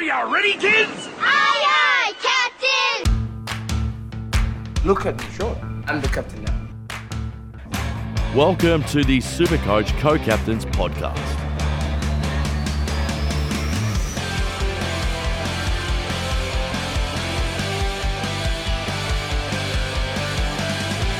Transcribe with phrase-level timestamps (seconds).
[0.00, 1.10] Are you ready, kids?
[1.18, 3.04] Aye, aye, Captain!
[4.82, 5.54] Look at me, sure.
[5.88, 6.58] I'm the captain now.
[8.34, 11.18] Welcome to the Supercoach Co-Captains Podcast.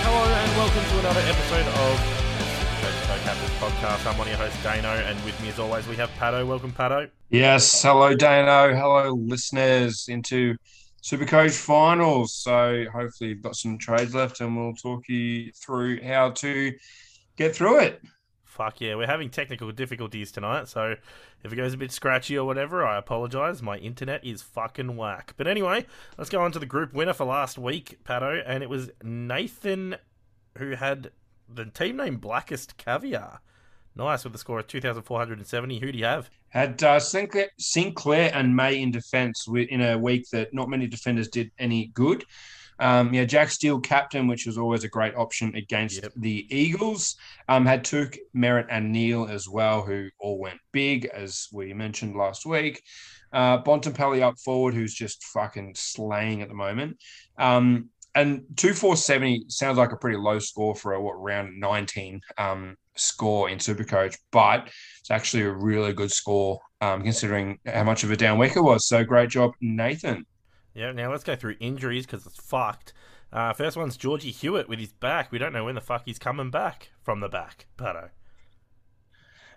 [0.00, 2.19] Hello and welcome to another episode of
[3.30, 4.06] Podcast.
[4.06, 6.46] I'm one of your hosts, Dano, and with me as always we have Pato.
[6.46, 7.08] Welcome, Pato.
[7.28, 10.56] Yes, hello Dano, hello listeners into
[11.02, 12.34] Supercoach finals.
[12.34, 16.72] So hopefully you've got some trades left and we'll talk you through how to
[17.36, 18.02] get through it.
[18.44, 20.96] Fuck yeah, we're having technical difficulties tonight, so
[21.44, 23.62] if it goes a bit scratchy or whatever, I apologise.
[23.62, 25.34] My internet is fucking whack.
[25.36, 25.86] But anyway,
[26.18, 29.96] let's go on to the group winner for last week, Pato, and it was Nathan
[30.58, 31.12] who had
[31.52, 33.40] the team name Blackest Caviar.
[33.96, 35.78] Nice with the score of 2,470.
[35.78, 36.30] Who do you have?
[36.50, 41.28] Had uh, Sinclair, Sinclair and May in defence in a week that not many defenders
[41.28, 42.24] did any good.
[42.78, 46.12] Um, yeah, Jack Steele captain, which was always a great option against Yep.
[46.16, 47.16] the Eagles.
[47.46, 52.16] Um, had Touk, Merrett, and Neale as well, who all went big, as we mentioned
[52.16, 52.82] last week.
[53.32, 56.96] Uh, Bontempelli up forward, who's just fucking slaying at the moment.
[57.38, 61.58] Um, and two four seventy sounds like a pretty low score for a what round
[61.58, 64.68] nineteen um, score in Supercoach, but
[65.00, 68.60] it's actually a really good score um, considering how much of a down week it
[68.60, 68.88] was.
[68.88, 70.26] So great job, Nathan.
[70.74, 72.92] Yeah, now let's go through injuries because it's fucked.
[73.32, 75.30] Uh, first one's Georgie Hewett with his back.
[75.30, 78.10] We don't know when the fuck he's coming back from the back, Pato.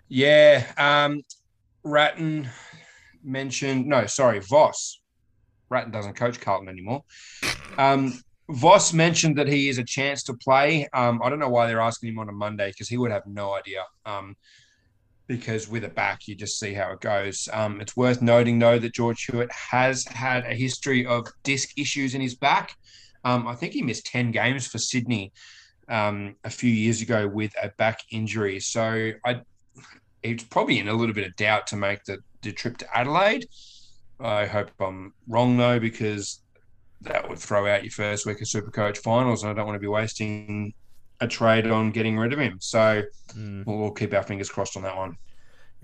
[0.08, 1.22] Yeah, um,
[1.82, 2.48] Ratten
[3.22, 5.00] mentioned no, sorry, Voss.
[5.70, 7.02] Ratten doesn't coach Carlton anymore.
[7.78, 10.86] Um, Voss mentioned that he is a chance to play.
[10.92, 13.26] Um, I don't know why they're asking him on a Monday because he would have
[13.26, 13.84] no idea.
[14.04, 14.36] Um,
[15.26, 17.48] because with a back, you just see how it goes.
[17.52, 22.14] Um, it's worth noting, though, that George Hewett has had a history of disc issues
[22.14, 22.76] in his back.
[23.24, 25.32] Um, I think he missed 10 games for Sydney
[25.88, 28.60] um, a few years ago with a back injury.
[28.60, 29.40] So I,
[30.22, 33.46] he's probably in a little bit of doubt to make the, the trip to Adelaide.
[34.20, 36.42] I hope I'm wrong, though, because
[37.04, 39.80] that would throw out your first week of Supercoach finals, and I don't want to
[39.80, 40.72] be wasting
[41.20, 42.58] a trade on getting rid of him.
[42.60, 43.02] So
[43.36, 43.64] Mm.
[43.66, 45.16] we'll, we'll keep our fingers crossed on that one.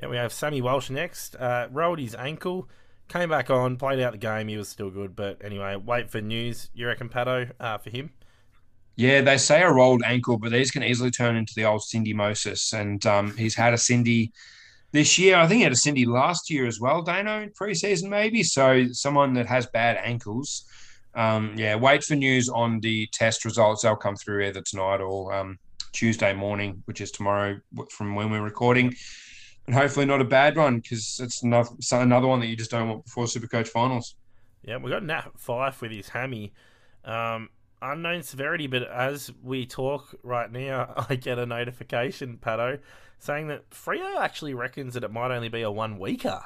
[0.03, 1.36] Yeah, we have Sammy Walsh next.
[1.36, 2.69] Uh, rolled his ankle,
[3.08, 4.48] came back on, played out the game.
[4.48, 6.70] He was still good, but anyway, wait for news.
[6.75, 8.10] You reckon Pato uh, for him?
[8.97, 12.12] Yeah, they say a rolled ankle, but these can easily turn into the old Cindy
[12.12, 12.72] Moses.
[12.72, 14.32] And um, he's had a Cindy
[14.92, 15.37] this year.
[15.37, 18.42] I think he had a Cindy last year as well, Dano, in preseason maybe.
[18.42, 20.64] So someone that has bad ankles.
[21.15, 23.82] Um, yeah, wait for news on the test results.
[23.82, 25.59] They'll come through either tonight or um,
[25.93, 27.59] Tuesday morning, which is tomorrow
[27.91, 28.94] from when we're recording.
[29.66, 32.88] And hopefully not a bad one because it's another, another one that you just don't
[32.88, 34.15] want before Supercoach finals.
[34.62, 36.53] Yeah, we got Nat Fyfe with his hammy.
[37.04, 37.50] Um,
[37.82, 42.78] unknown severity, but as we talk right now, I get a notification, Pato,
[43.19, 46.43] saying that Freo actually reckons that it might only be a one weeker.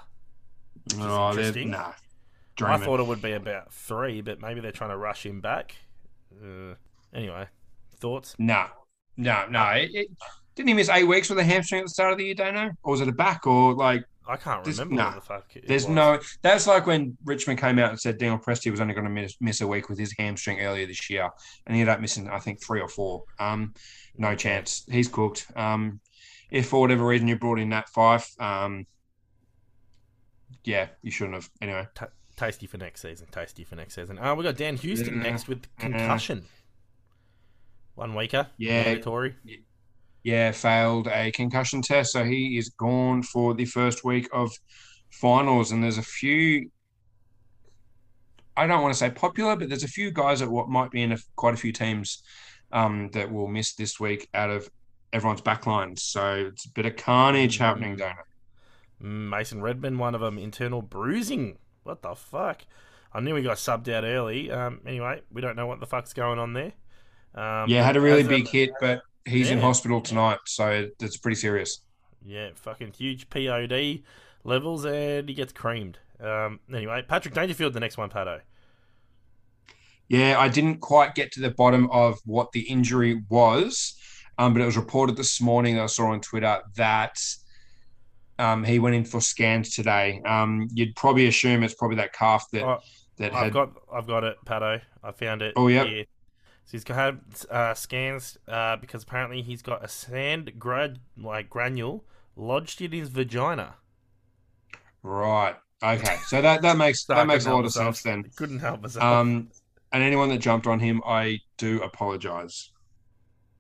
[0.99, 1.71] Oh, interesting.
[1.71, 1.93] Nah,
[2.61, 5.75] I thought it would be about three, but maybe they're trying to rush him back.
[6.43, 6.75] Uh,
[7.13, 7.47] anyway,
[7.99, 8.35] thoughts?
[8.39, 8.67] No,
[9.17, 9.65] no, no.
[9.71, 10.09] It, it-
[10.57, 12.71] didn't he miss eight weeks with a hamstring at the start of the year, Dano?
[12.85, 13.45] Or was it a back?
[13.45, 15.15] Or like, I can't This- remember nah.
[15.17, 15.53] the fuck.
[15.67, 15.89] There's was.
[15.95, 16.21] no.
[16.43, 19.35] That's like when Richmond came out and said Daniel Presti was only going to miss,
[19.41, 21.29] miss a week with his hamstring earlier this year,
[21.67, 23.25] and he ended up missing, I think, three or four.
[23.41, 23.75] Um,
[24.17, 24.85] no chance.
[24.89, 25.49] He's cooked.
[25.57, 25.99] Um,
[26.53, 28.87] if for whatever reason you brought in Nat Fyfe, um,
[30.63, 31.51] yeah, you shouldn't have.
[31.61, 31.87] Anyway,
[32.37, 33.27] tasty for next season.
[33.31, 34.19] Tasty for next season.
[34.19, 35.23] Uh, we got Dan Houston Yeah.
[35.31, 36.45] next with concussion.
[37.95, 38.49] One weeker.
[38.57, 38.85] Yeah.
[38.85, 39.37] Mandatory.
[40.25, 44.51] yeah, failed a concussion test, so he is gone for the first week of
[45.11, 45.71] finals.
[45.71, 46.71] And there's a few,
[48.57, 51.03] I don't want to say popular, but there's a few guys that what might be
[51.03, 52.23] in a, quite a few teams
[52.73, 54.69] um, that will miss this week out of
[55.13, 56.01] everyone's backlines.
[56.01, 59.05] So it's a bit of carnage happening, don't it?
[59.05, 61.59] Mason Redman, one of them, internal bruising.
[61.85, 62.63] What the fuck?
[63.13, 64.51] I knew we got subbed out early.
[64.51, 66.73] Um, anyway, we don't know what the fuck's going on there.
[67.35, 71.37] Um, Yeah, had a really big hit, but he's in hospital tonight, so it's pretty
[71.37, 71.81] serious.
[72.25, 74.03] Yeah, fucking huge POD
[74.43, 75.99] levels, and he gets creamed.
[76.21, 78.41] Um, anyway, Patrick Dangerfield, the next one, Pato.
[80.09, 83.95] Yeah, I didn't quite get to the bottom of what the injury was,
[84.39, 87.17] um, but it was reported this morning I saw on Twitter that
[88.39, 90.21] um, he went in for scans today.
[90.25, 92.81] Um, you'd probably assume it's probably that calf that Oh,
[93.19, 93.53] that I've had.
[93.53, 94.81] got, I've got it, Pato.
[95.03, 95.57] I found it.
[95.57, 95.85] Oh, yeah.
[96.65, 97.21] So he's got had
[97.51, 102.05] uh, scans uh, because apparently he's got a sand grad like granule
[102.37, 103.77] lodged in his vagina.
[105.03, 105.57] Right.
[105.83, 107.75] Okay, so that that makes that makes a lot of myself.
[107.75, 108.25] sense then.
[108.37, 109.03] Couldn't help myself.
[109.05, 109.51] Um,
[109.93, 112.71] and anyone that jumped on him, I do apologize.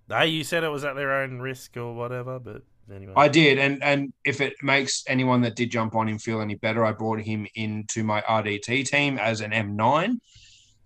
[0.09, 3.13] hey, you said it was at their own risk or whatever, but anyway.
[3.17, 6.55] I did, and and if it makes anyone that did jump on him feel any
[6.57, 10.19] better, I brought him into my RDT team as an M9,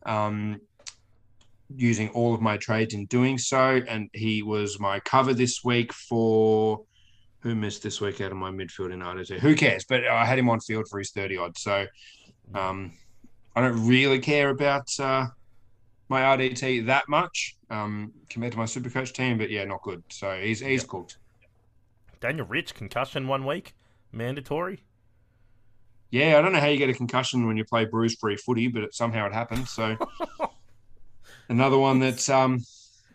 [0.05, 0.61] um,
[1.75, 5.93] using all of my trades in doing so, and he was my cover this week
[5.93, 6.85] for
[7.41, 9.39] who missed this week out of my midfield in RDT.
[9.39, 9.85] Who cares?
[9.89, 11.87] But I had him on field for his thirty odd, so
[12.55, 12.93] um,
[13.55, 15.27] I don't really care about uh,
[16.09, 20.03] my RDT that much um, compared to my super coach team, but yeah, not good.
[20.11, 20.89] So he's he's Yep.
[20.89, 21.19] cooked.
[22.21, 23.75] Daniel Rich, concussion one week,
[24.13, 24.83] mandatory.
[26.11, 28.83] Yeah, I don't know how you get a concussion when you play bruise-free footy, but
[28.83, 29.71] it, somehow it happens.
[29.71, 29.97] So
[31.49, 32.65] another one that's um,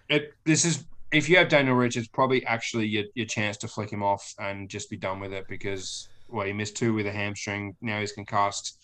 [0.10, 3.68] it this is if you have Daniel Rich, it's probably actually your, your chance to
[3.68, 7.08] flick him off and just be done with it because well, he missed two with
[7.08, 7.76] a hamstring.
[7.82, 8.78] Now he's concussed.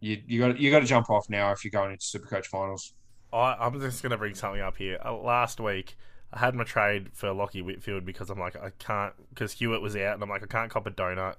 [0.00, 2.94] You you got you got to jump off now if you're going into Supercoach finals.
[3.32, 4.98] I, I'm just going to bring something up here.
[5.04, 5.96] Uh, last week,
[6.32, 9.94] I had my trade for Lockie Whitfield because I'm like, I can't, because Hewett was
[9.96, 11.36] out, and I'm like, I can't cop a donut.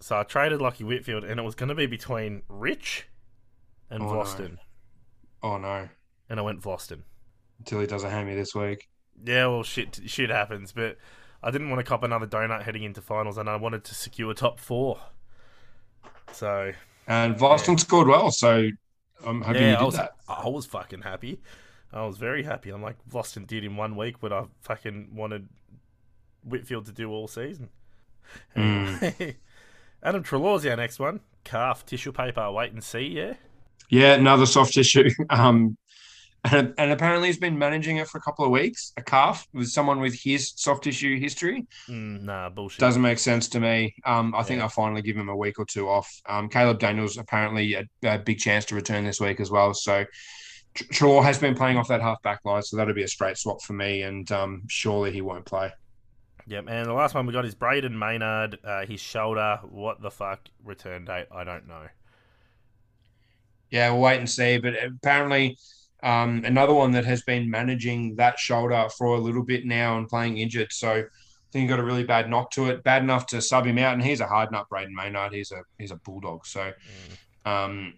[0.00, 3.08] So I traded Lockie Whitfield, and it was going to be between Rich
[3.88, 4.58] and Oh, no.
[5.42, 5.88] Oh no,
[6.28, 7.02] And I went Voston.
[7.58, 8.88] until he does a hammy this week.
[9.24, 10.96] Yeah, well, shit, shit happens, but
[11.42, 14.34] I didn't want to cop another donut heading into finals, and I wanted to secure
[14.34, 14.98] top four.
[16.32, 16.72] So
[17.06, 18.68] And Boston scored well, so
[19.24, 20.12] I'm happy you did I was, that.
[20.28, 21.40] I was fucking happy.
[21.92, 22.70] I was very happy.
[22.70, 25.48] I'm like, Voston did in one week what I fucking wanted
[26.44, 27.68] Whitfield to do all season.
[28.56, 29.02] Mm.
[29.02, 29.36] Anyway,
[30.02, 31.20] Adam Treloar's our next one.
[31.44, 32.50] Calf tissue paper.
[32.50, 33.06] Wait and see.
[33.08, 33.34] Yeah.
[33.90, 35.10] Yeah, another soft tissue.
[35.30, 35.76] Um,
[36.50, 38.92] and, and apparently he's been managing it for a couple of weeks.
[38.96, 42.80] A calf with someone with his soft tissue history Mm, nah, bullshit.
[42.80, 43.94] doesn't make sense to me.
[44.04, 46.10] Um, I think I'll finally give him a week or two off.
[46.26, 49.72] Um, Caleb Daniels apparently a, a big chance to return this week as well.
[49.72, 50.10] So Tr-
[50.74, 53.62] Treloar has been playing off that half back line, so that'll be a straight swap
[53.62, 54.02] for me.
[54.02, 55.70] And um, surely he won't play.
[56.46, 56.64] Yep.
[56.68, 58.58] And the last one we got is Brayden Maynard.
[58.64, 59.60] Uh, his shoulder.
[59.62, 60.40] What the fuck?
[60.64, 61.26] Return date?
[61.30, 61.86] I don't know.
[63.70, 64.58] Yeah, we'll wait and see.
[64.58, 65.56] But apparently,
[66.02, 70.08] um, another one that has been managing that shoulder for a little bit now and
[70.08, 70.72] playing injured.
[70.72, 71.04] So I
[71.52, 73.94] think he got a really bad knock to it, bad enough to sub him out.
[73.94, 75.32] And he's a hard nut, Brayden Maynard.
[75.32, 76.46] He's a he's a bulldog.
[76.46, 76.72] So,
[77.44, 77.94] um,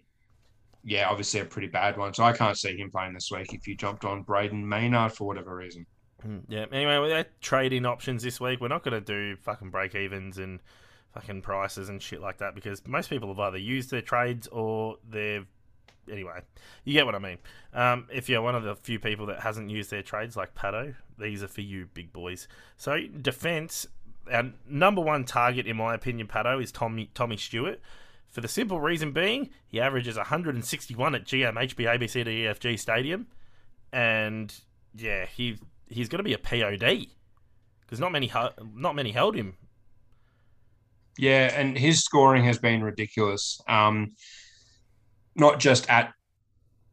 [0.85, 2.13] yeah, obviously a pretty bad one.
[2.13, 5.25] So I can't see him playing this week if you jumped on Brayden Maynard for
[5.25, 5.85] whatever reason.
[6.25, 6.65] Mm, Yeah.
[6.71, 10.37] Anyway, with our trade-in options this week, we're not going to do fucking break evens
[10.37, 10.59] and
[11.13, 14.97] fucking prices and shit like that because most people have either used their trades or
[15.09, 15.45] they've.
[16.11, 16.39] Anyway,
[16.83, 17.39] you get what I mean.
[17.73, 20.93] Um, if you're one of the few people that hasn't used their trades, like Pato,
[21.17, 22.47] these are for you, big boys.
[22.77, 23.87] So defense,
[24.31, 27.81] our number one target, in my opinion, Pato, is Tommy Tommy Stewart.
[28.35, 33.27] For the simple reason being, he averages 161 at GM HB ABCD EFG Stadium,
[33.93, 34.53] and
[34.93, 37.07] yeah, he he's going to be a POD
[37.79, 38.29] because not many
[38.73, 39.55] not many held him.
[41.17, 43.61] Yeah, and his scoring has been ridiculous.
[43.69, 44.11] Um,
[45.37, 46.11] not just at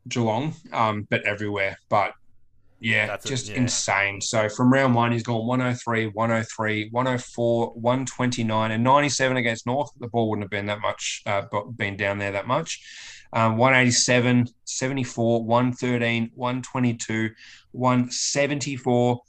[0.07, 1.77] Geelong, um, but everywhere.
[1.89, 2.13] But
[2.83, 3.57] yeah, That's it, just yeah.
[3.57, 4.21] insane.
[4.21, 9.91] So from round one, he's gone 103, 103, 104, 129, and 97 against North.
[9.99, 11.43] The ball wouldn't have been that much, uh,
[11.77, 12.83] been down there that much.
[13.33, 17.31] Um, 187, 74, 113, 122,
[17.71, 19.21] 174,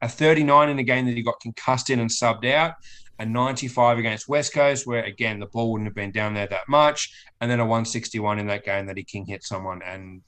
[0.00, 2.74] a 39 in a game that he got concussed in and subbed out
[3.18, 6.68] a 95 against West Coast, where again the ball wouldn't have been down there that
[6.68, 10.22] much, and then a 161 in that game that he king hit someone and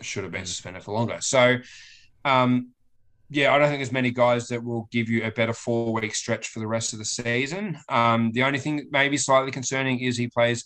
[0.00, 1.18] should have been suspended for longer.
[1.20, 1.56] So,
[2.24, 2.70] um,
[3.28, 6.14] yeah, I don't think there's many guys that will give you a better four week
[6.14, 7.78] stretch for the rest of the season.
[7.88, 10.64] Um, the only thing that may be slightly concerning is he plays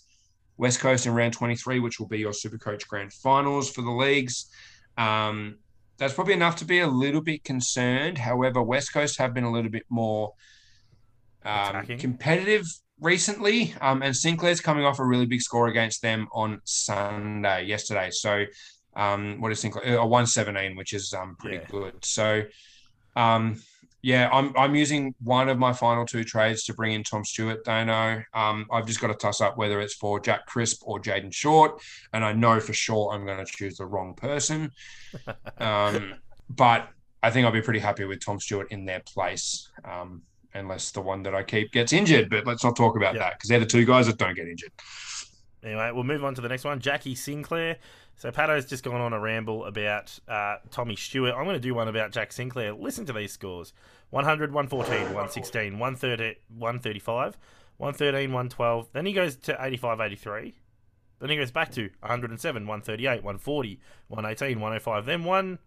[0.57, 4.49] West Coast in round 23, which will be your Supercoach Grand Finals for the leagues.
[4.97, 5.57] Um,
[5.97, 8.17] that's probably enough to be a little bit concerned.
[8.17, 10.33] However, West Coast have been a little bit more
[11.45, 12.65] um, competitive
[12.99, 18.09] recently, um, and Sinclair's coming off a really big score against them on Sunday yesterday.
[18.11, 18.45] So,
[18.95, 19.97] um, what is Sinclair?
[19.97, 21.67] A one seventeen, which is um, pretty Yeah.
[21.69, 21.93] good.
[22.03, 22.43] So,
[23.15, 23.61] um,
[24.01, 27.63] yeah, I'm I'm using one of my final two trades to bring in Tom Stewart.
[27.65, 31.33] Dano, um, I've just got to toss up whether it's for Jack Crisp or Jayden
[31.33, 31.81] Short,
[32.13, 34.71] and I know for sure I'm going to choose the wrong person.
[35.57, 36.15] Um,
[36.49, 36.89] but
[37.23, 40.21] I think I'll be pretty happy with Tom Stewart in their place, um,
[40.53, 42.29] unless the one that I keep gets injured.
[42.29, 44.71] But let's not talk about that because they're the two guys that don't get injured.
[45.65, 46.79] Anyway, we'll move on to the next one.
[46.79, 47.77] Jackie Sinclair.
[48.17, 51.33] So Pato's just gone on a ramble about uh, Tommy Stewart.
[51.35, 52.73] I'm going to do one about Jack Sinclair.
[52.73, 53.73] Listen to these scores
[54.11, 57.37] 100, 114, 116, 130, 135,
[57.77, 58.89] 113, 112.
[58.93, 60.55] Then he goes to 85, 83.
[61.19, 65.05] Then he goes back to 107, 138, 140, 118, 105.
[65.05, 65.59] Then one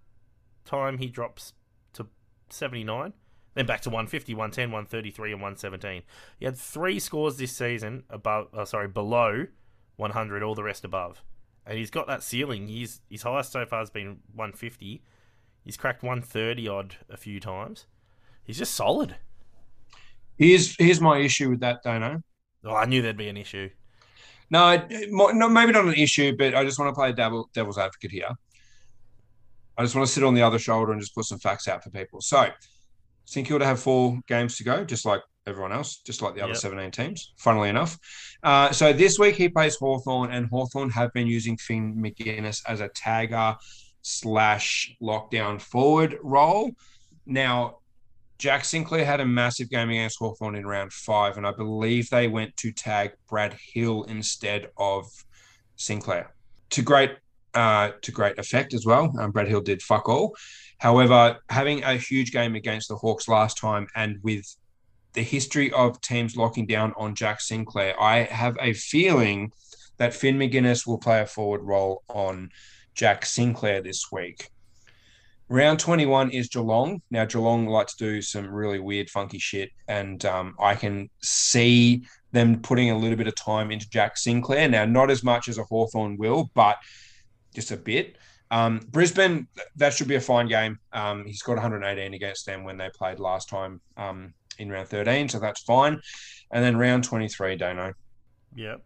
[0.64, 1.54] time he drops
[1.94, 2.06] to
[2.50, 3.12] 79.
[3.54, 6.02] Then back to 150, 110, 133, and 117.
[6.38, 9.48] He had three scores this season above, uh, sorry, below
[9.98, 11.22] 100, all the rest above.
[11.66, 12.68] And he's got that ceiling.
[12.68, 15.02] He's his highest so far has been 150.
[15.64, 17.86] He's cracked 130 odd a few times.
[18.42, 19.16] He's just solid.
[20.38, 22.22] Here's here's my issue with that, Dono.
[22.64, 23.68] Oh, I knew there'd be an issue.
[24.50, 28.10] No, no, maybe not an issue, but I just want to play devil, devil's advocate
[28.10, 28.30] here.
[29.76, 31.84] I just want to sit on the other shoulder and just put some facts out
[31.84, 32.20] for people.
[32.20, 32.48] So,
[33.26, 36.52] St Kilda have four games to go, just like everyone else, just like the other
[36.52, 36.60] Yep.
[36.60, 37.98] 17 teams, funnily enough.
[38.42, 42.80] Uh, so, this week he plays Hawthorn, and Hawthorn have been using Finn Maginness as
[42.80, 43.56] a tagger
[44.02, 46.70] slash lockdown forward role.
[47.26, 47.78] Now,
[48.38, 52.28] Jack Sinclair had a massive game against Hawthorn in round five, and I believe they
[52.28, 55.06] went to tag Brad Hill instead of
[55.76, 56.32] Sinclair.
[56.70, 57.16] To great
[57.54, 59.12] uh, to great effect as well.
[59.18, 60.36] Um, Brad Hill did fuck all.
[60.78, 64.44] However, having a huge game against the Hawks last time and with
[65.12, 69.52] the history of teams locking down on Jack Sinclair, I have a feeling
[69.96, 72.50] that Finn Maginness will play a forward role on
[72.94, 74.50] Jack Sinclair this week.
[75.48, 77.00] Round 21 is Geelong.
[77.10, 82.04] Now, Geelong like to do some really weird, funky shit, and um, I can see
[82.32, 84.68] them putting a little bit of time into Jack Sinclair.
[84.68, 86.76] Now, not as much as a Hawthorn will, but
[87.54, 88.18] just a bit.
[88.50, 90.78] Um, Brisbane, that should be a fine game.
[90.92, 95.28] Um, he's got 118 against them when they played last time um, in round 13,
[95.28, 96.00] so that's fine.
[96.50, 97.94] And then round 23, Dano,
[98.56, 98.82] Yep.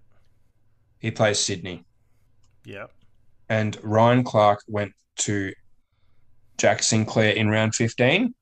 [0.99, 1.85] he plays Sydney.
[2.65, 2.91] Yep.
[3.49, 5.53] and Ryan Clarke went to
[6.59, 8.35] Jack Sinclair in round 15.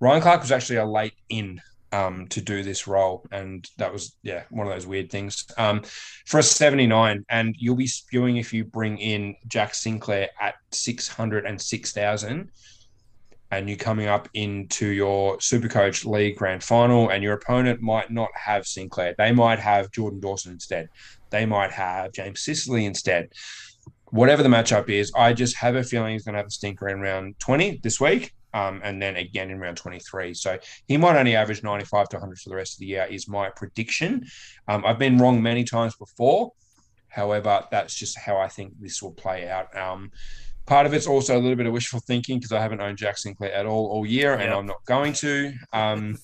[0.00, 1.60] Ryan Clarke was actually a late in
[1.92, 5.82] um, to do this role, and that was yeah one of those weird things um,
[6.24, 7.24] for a 79.
[7.28, 12.30] And you'll be spewing if you bring in Jack Sinclair at 606,000.
[12.30, 12.48] And
[13.68, 18.66] you're coming up into your Supercoach League Grand Final, and your opponent might not have
[18.66, 19.14] Sinclair.
[19.18, 20.88] They might have Jordan Dawson instead.
[21.30, 23.30] They might have James Sicily instead
[24.12, 26.88] whatever the matchup is, I just have a feeling he's going to have a stinker
[26.88, 28.32] in round 20 this week.
[28.54, 30.34] Um, and then again in round 23.
[30.34, 33.26] So he might only average 95 to 100 for the rest of the year, is
[33.26, 34.26] my prediction.
[34.68, 36.52] Um, I've been wrong many times before.
[37.08, 39.74] However, that's just how I think this will play out.
[39.74, 40.10] Um,
[40.66, 43.18] part of it's also a little bit of wishful thinking because I haven't owned Jack
[43.18, 44.56] Sinclair at all all year, and Yep.
[44.56, 45.52] I'm not going to.
[45.72, 46.18] Um,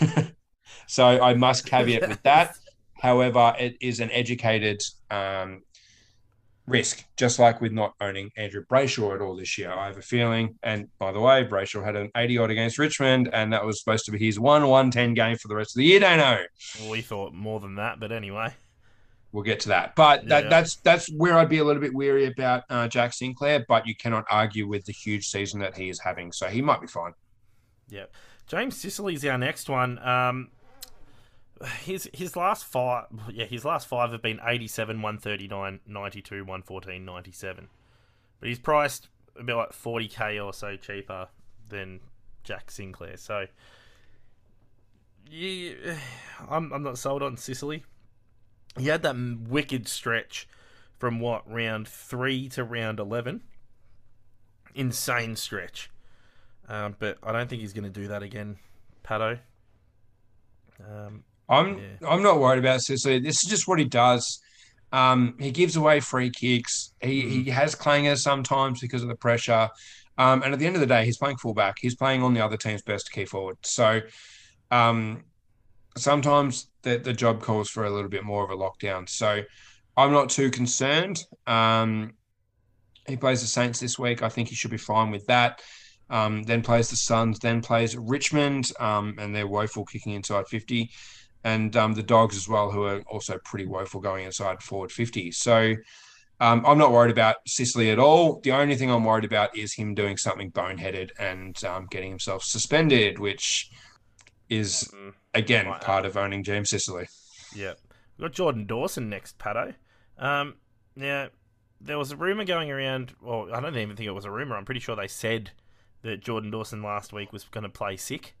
[0.86, 2.54] so I must caveat with that.
[3.00, 5.62] However, it is an educated um,
[6.66, 9.72] risk, just like with not owning Andrew Brayshaw at all this year.
[9.72, 13.30] I have a feeling, and by the way, Brayshaw had an 80 odd against Richmond,
[13.32, 15.78] and that was supposed to be his 1 1 10 game for the rest of
[15.78, 16.00] the year.
[16.00, 16.38] Don't know.
[16.90, 18.54] We thought more than that, but anyway.
[19.32, 19.94] We'll get to that.
[19.94, 20.50] But that, Yeah.
[20.50, 23.94] that's that's where I'd be a little bit weary about uh, Jack Sinclair, but you
[23.94, 26.32] cannot argue with the huge season that he is having.
[26.32, 27.12] So he might be fine.
[27.90, 28.12] Yep.
[28.48, 29.98] James Sicily's our next one.
[30.00, 30.48] Um,
[31.84, 37.68] his his last five, yeah, his last five have been 87, 139, 92, 114, 97.
[38.40, 39.08] But he's priced
[39.38, 41.28] about like 40k or so cheaper
[41.68, 42.00] than
[42.42, 43.16] Jack Sinclair.
[43.16, 43.46] So,
[45.30, 45.72] yeah,
[46.48, 47.84] I'm, I'm not sold on Sicily.
[48.78, 50.48] He had that wicked stretch
[50.98, 53.40] from what, round 3 to round 11.
[54.74, 55.90] Insane stretch.
[56.68, 58.58] Um, but I don't think he's going to do that again,
[59.04, 59.38] Pato.
[60.80, 62.08] Um, I'm Yeah.
[62.08, 63.18] I'm not worried about Sicily.
[63.18, 64.40] This is just what he does.
[64.92, 66.92] Um, he gives away free kicks.
[67.00, 69.68] He he has clangers sometimes because of the pressure.
[70.16, 71.76] Um, and at the end of the day, he's playing fullback.
[71.80, 73.56] He's playing on the other team's best key forward.
[73.62, 74.00] So
[74.70, 75.24] um,
[75.96, 79.08] sometimes the, the job calls for a little bit more of a lockdown.
[79.08, 79.42] So
[79.96, 81.22] I'm not too concerned.
[81.46, 82.14] Um,
[83.06, 84.22] he plays the Saints this week.
[84.22, 85.60] I think he should be fine with that.
[86.08, 90.90] Um, then plays the Suns, then plays Richmond, um, and they're woeful kicking inside 50
[91.44, 95.32] and um, the dogs as well, who are also pretty woeful going inside forward 50.
[95.32, 95.74] So
[96.40, 98.40] um, I'm not worried about Sicily at all.
[98.40, 102.42] The only thing I'm worried about is him doing something boneheaded and um, getting himself
[102.42, 103.70] suspended, which
[104.48, 107.08] is, mm, again, part of owning James Sicily.
[107.54, 107.74] yeah.
[108.18, 109.74] We've got Jordan Dawson next, Pato.
[110.18, 110.56] Um,
[110.94, 111.28] now,
[111.80, 113.14] there was a rumor going around.
[113.22, 114.56] Well, I don't even think it was a rumor.
[114.56, 115.52] I'm pretty sure they said
[116.02, 118.34] that Jordan Dawson last week was going to play sick.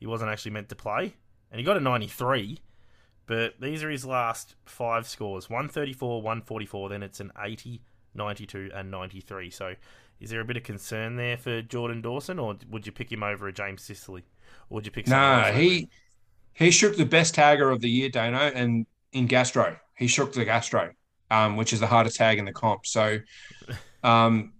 [0.00, 1.14] He wasn't actually meant to play,
[1.50, 2.58] and he got a 93.
[3.26, 7.80] But these are his last five scores 134, 144, then it's an 80,
[8.14, 9.48] 92, and 93.
[9.50, 9.74] So
[10.20, 13.22] is there a bit of concern there for Jordan Dawson, or would you pick him
[13.22, 14.24] over a James Sicily?
[14.68, 15.88] Or would you pick someone Nah, he?
[16.54, 19.76] He shook the best tagger of the year, Dano, and in Gastro.
[19.96, 20.92] He shook the Gastro,
[21.30, 22.86] um, which is the hardest tag in the comp.
[22.86, 23.18] So,
[24.02, 24.52] um,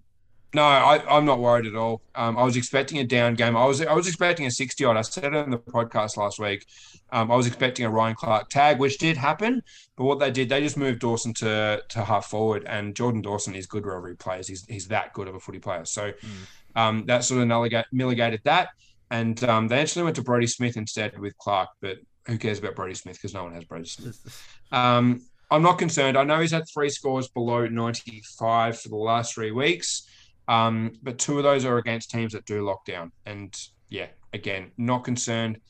[0.55, 2.01] no, I, am not worried at all.
[2.15, 3.57] Um, I was expecting a down game.
[3.57, 4.97] I was I was expecting a 60 odd.
[4.97, 6.65] I said it in the podcast last week.
[7.11, 9.63] Um, I was expecting a Ryan Clarke tag, which did happen.
[9.97, 13.57] But what they did, they just moved Dawson to to half forward, and Jordan Dawson
[13.57, 14.47] is good wherever he plays.
[14.47, 15.85] He's he's that good of a footy player.
[15.85, 16.81] So mm.
[16.81, 18.69] um, that sort of mitigated that.
[19.11, 22.75] And um, they actually went to Brodie Smith instead with Clarke, but who cares about
[22.75, 24.51] Brodie Smith because no one has Brodie Smith.
[24.73, 25.21] Um,
[25.53, 26.17] I'm not concerned.
[26.17, 30.09] I know he's had three scores below 95 for the last three weeks,
[30.49, 33.13] um, but two of those are against teams that do lockdown.
[33.25, 33.57] And
[33.89, 35.61] yeah, again, not concerned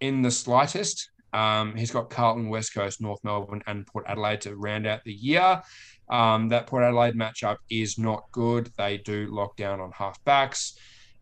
[0.00, 1.08] in the slightest.
[1.32, 5.12] Um, he's got Carlton, West Coast, North Melbourne, and Port Adelaide to round out the
[5.12, 5.62] year.
[6.10, 8.70] Um, that Port Adelaide matchup is not good.
[8.76, 10.78] They do lock down on half backs.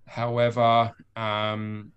[0.07, 1.93] However, um,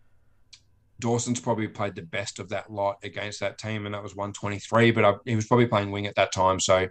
[0.99, 4.91] Dawson's probably played the best of that lot against that team, and that was 123.
[4.91, 6.87] But I, he was probably playing wing at that time, so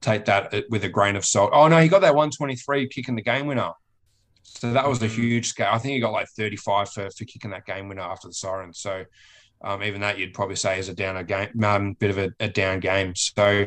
[0.00, 1.50] take that with a grain of salt.
[1.52, 3.72] Oh no, he got that 123 kicking the game winner.
[4.42, 5.14] So that was a mm.
[5.14, 5.70] huge scale.
[5.70, 8.72] I think he got like 35 for, for kicking that game winner after the siren.
[8.72, 9.04] So
[9.62, 12.32] um, even that you'd probably say is a down a game, um, bit of a,
[12.40, 13.14] a, down game.
[13.14, 13.66] So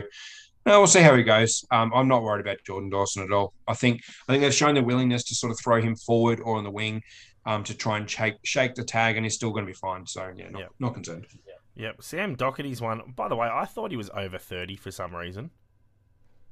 [0.65, 1.65] no, we'll see how he goes.
[1.72, 3.53] Um, I'm not worried about Jordan Dawson at all.
[3.67, 6.58] I think I think they've shown the willingness to sort of throw him forward or
[6.58, 7.01] on the wing
[7.46, 10.05] um, to try and shake shake the tag, and he's still going to be fine.
[10.05, 10.72] So yeah, not, yep.
[10.79, 11.27] not concerned.
[11.75, 12.03] Yep.
[12.03, 13.13] Sam Docherty's one.
[13.15, 15.51] By the way, I thought he was over 30 for some reason.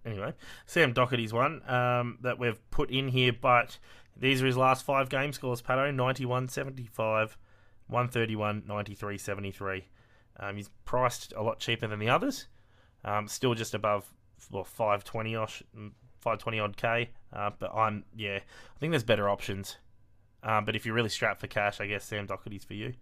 [0.04, 0.34] Anyway,
[0.66, 3.78] Sam Docherty's one um, that we've put in here, but
[4.18, 7.38] these are his last five game scores, Pato 91 75,
[7.88, 9.86] 131, 93, 73.
[10.40, 12.48] Um, he's priced a lot cheaper than the others.
[13.04, 14.12] Um, still just above
[14.52, 15.52] well, 520 odd,
[16.20, 17.10] 520 odd K.
[17.34, 19.78] Uh, but I'm, yeah, I think there's better options.
[20.44, 22.94] Um, but if you're really strapped for cash, I guess Sam Docherty's for you.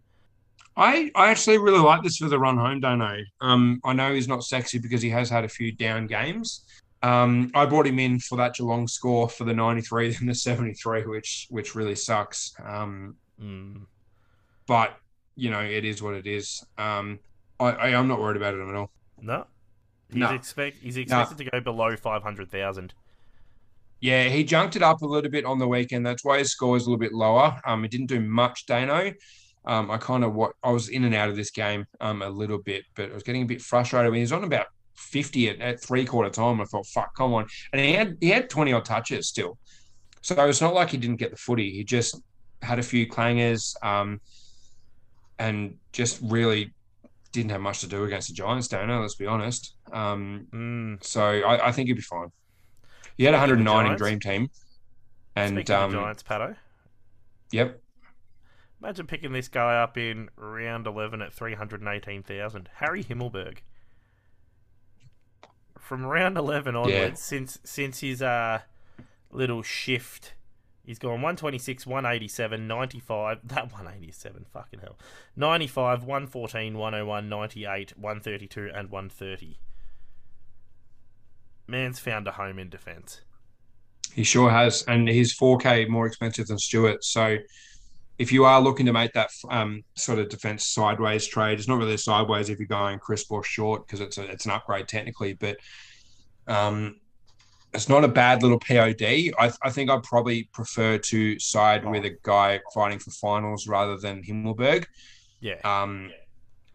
[0.75, 3.23] I, I actually really like this for the run home, don't I?
[3.41, 6.65] Um, I know he's not sexy because he has had a few down games.
[7.01, 11.05] Um, I brought him in for that Geelong score for the 93 and the 73,
[11.05, 12.53] which which really sucks.
[12.63, 13.81] Um, mm.
[14.67, 14.97] But,
[15.35, 16.63] you know, it is what it is.
[16.77, 17.19] Um,
[17.59, 18.91] I, I, am not worried about it at all.
[19.19, 19.47] No.
[20.09, 20.31] He's, no.
[20.31, 21.45] Expect, he's expected no.
[21.45, 22.93] to go below 500,000.
[24.01, 26.05] Yeah, he junked it up a little bit on the weekend.
[26.05, 27.59] That's why his score is a little bit lower.
[27.65, 29.13] Um, he didn't do much, Dano.
[29.65, 32.29] Um, I kind of what I was in and out of this game um a
[32.29, 34.09] little bit, but I was getting a bit frustrated.
[34.09, 34.67] When he was on about
[34.99, 36.61] 50 at, at three quarter time.
[36.61, 37.47] I thought, fuck, come on.
[37.73, 39.57] And he had he had 20 odd touches still.
[40.21, 41.71] So it's not like he didn't get the footy.
[41.71, 42.21] He just
[42.61, 44.19] had a few clangers um,
[45.39, 46.73] and just really
[47.31, 49.75] didn't have much to do against the Giants, Dana, let's be honest.
[49.91, 51.03] Um, mm.
[51.03, 52.31] So I, I, think he'd be fine.
[53.17, 54.49] He had 109 in Dream Team.
[55.35, 56.55] And um, Giants, Pato.
[57.51, 57.81] Yep.
[58.81, 62.69] Imagine picking this guy up in round 11 at 318,000.
[62.75, 63.59] Harry Himmelberg
[65.89, 67.13] from round eleven onwards, yeah.
[67.15, 68.59] since since his uh
[69.31, 70.33] little shift,
[70.85, 73.39] he's gone 126, 187, 95.
[73.43, 74.97] That 187, fucking hell.
[75.35, 79.59] 95, 114, 101, 98, 132, and 130.
[81.67, 83.21] Man's found a home in defence.
[84.13, 87.03] He sure has, and he's 4K more expensive than Stewart.
[87.03, 87.37] So,
[88.17, 91.77] if you are looking to make that um, sort of defense sideways trade, it's not
[91.77, 94.89] really a sideways if you're going crisp or short because it's a, it's an upgrade
[94.89, 95.57] technically, but
[96.47, 96.97] um,
[97.73, 99.03] it's not a bad little POD.
[99.03, 103.97] I, I think I'd probably prefer to side with a guy fighting for finals rather
[103.97, 104.85] than Himmelberg.
[105.39, 105.59] Yeah.
[105.63, 106.11] Um,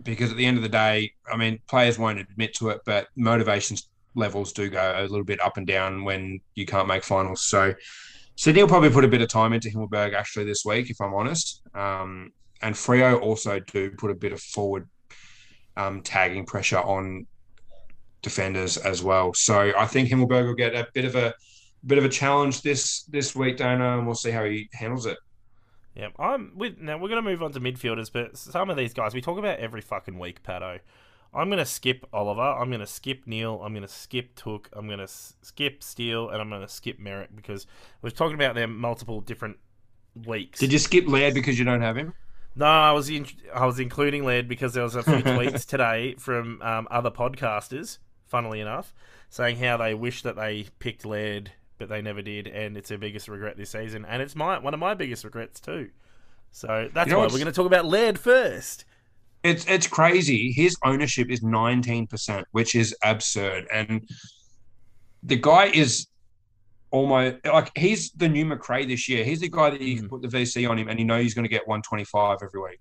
[0.02, 3.08] because at the end of the day, I mean, players won't admit to it, but
[3.16, 7.42] motivations levels do go a little bit up and down when you can't make finals.
[7.42, 7.74] So
[8.36, 11.14] Sydney will probably put a bit of time into Himmelberg actually this week, if I'm
[11.14, 11.62] honest.
[11.74, 14.88] Um, and Freo also do put a bit of forward
[15.76, 17.26] um, tagging pressure on
[18.24, 19.32] defenders as well.
[19.34, 21.32] So I think Himmelberg will get a bit of a
[21.86, 25.18] bit of a challenge this this week, Dana, and we'll see how he handles it.
[25.94, 26.98] Yeah, I'm with now.
[26.98, 29.60] We're going to move on to midfielders, but some of these guys we talk about
[29.60, 30.80] every fucking week, Pato.
[31.32, 32.40] I'm going to skip Oliver.
[32.40, 33.60] I'm going to skip Neale.
[33.62, 34.66] I'm going to skip Touk.
[34.72, 37.66] I'm going to s- skip Steele, and I'm going to skip Merrett because
[38.02, 39.56] we're talking about them multiple different
[40.26, 40.60] weeks.
[40.60, 42.14] Did you skip Laird because you don't have him?
[42.56, 46.14] No, I was in, I was including Laird because there was a few tweets today
[46.18, 47.98] from um, other podcasters,
[48.34, 48.92] funnily enough,
[49.30, 52.98] saying how they wish that they picked Laird, but they never did, and it's their
[52.98, 55.90] biggest regret this season, and it's my one of my biggest regrets too.
[56.50, 58.86] So that's you know why we're going to talk about Laird first.
[59.44, 60.50] It's it's crazy.
[60.50, 63.68] His ownership is 19%, which is absurd.
[63.72, 64.04] And
[65.22, 66.08] the guy is
[66.90, 69.22] almost like he's the new Macrae this year.
[69.22, 70.10] He's the guy that you can mm.
[70.10, 72.80] put the VC on him and you know he's going to get 125 every week.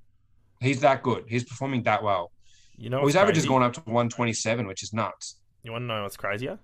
[0.61, 1.25] He's that good.
[1.27, 2.31] He's performing that well.
[2.75, 5.35] You know, Well, his average has gone up to 127, which is nuts.
[5.63, 6.59] You want to know what's crazier?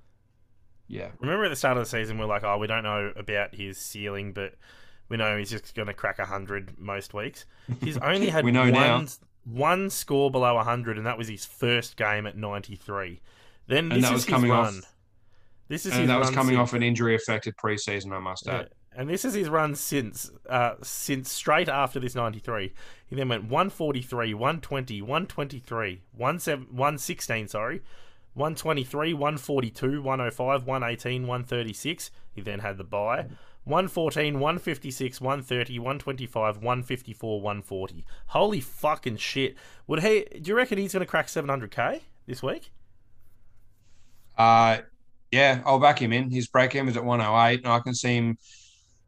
[0.88, 1.10] Yeah.
[1.20, 3.78] Remember at the start of the season, we're like, oh, we don't know about his
[3.78, 4.56] ceiling, but
[5.08, 7.46] we know he's just going to crack 100 most weeks.
[7.82, 9.06] He's only had We know one, now.
[9.46, 13.22] one score below 100, and that was his first game at 93.
[13.68, 14.80] Then And that is was his coming run.
[14.80, 14.96] off-
[15.68, 18.48] This is his And that was coming since- off an injury affected preseason, I must
[18.48, 18.60] Yeah.
[18.62, 18.70] add.
[18.92, 22.74] And this is his run since uh, since straight after this 93.
[23.06, 27.82] He then went 143, 120, 123, 116, sorry,
[28.40, 32.12] 123, 142, 105, 118, 136.
[32.34, 33.26] He then had the buy.
[33.66, 38.06] 114, 156, 130, 125, 154, 140.
[38.28, 39.56] Holy fucking shit.
[39.88, 42.72] Would he do you reckon he's going to crack 700k this week?
[44.38, 44.78] Uh,
[45.32, 46.32] yeah, I'll back him in.
[46.32, 48.38] His break even is at 108, and I can see him.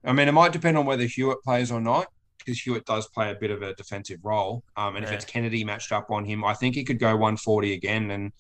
[0.04, 3.32] I mean, it might depend on whether Hewett plays or not, because Hewett does play
[3.32, 4.64] a bit of a defensive role.
[4.76, 7.74] Um, and if it's Kennedy matched up on him, I think he could go 140
[7.74, 8.34] again, and,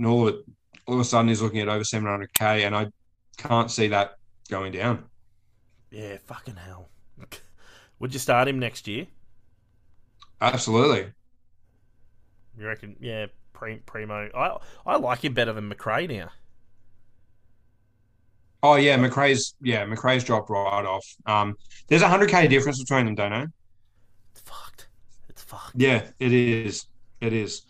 [0.00, 0.40] and all of it,
[0.86, 2.86] all of a sudden he's looking at over 700k, and I
[3.36, 4.12] can't see that
[4.48, 5.04] going down.
[5.90, 6.88] Yeah, fucking hell.
[7.98, 9.06] Would you start him next year?
[10.40, 11.12] Absolutely.
[12.58, 12.96] You reckon?
[12.98, 14.30] Yeah, primo.
[14.34, 16.30] I I like him better than Macrae now.
[18.62, 21.04] Oh yeah, Macrae's yeah, Macrae's dropped right off.
[21.26, 21.56] Um,
[21.88, 23.46] there's a 100k difference between them, don't know.
[24.32, 24.88] It's fucked.
[25.28, 25.74] It's fucked.
[25.76, 26.86] Yeah, it is.
[27.20, 27.62] It is.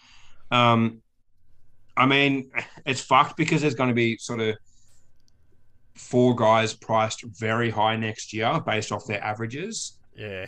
[0.52, 1.02] Um,
[1.96, 2.50] I mean,
[2.86, 4.56] it's fucked because there's going to be sort of
[5.94, 10.46] four guys priced very high next year based off their averages, Yeah,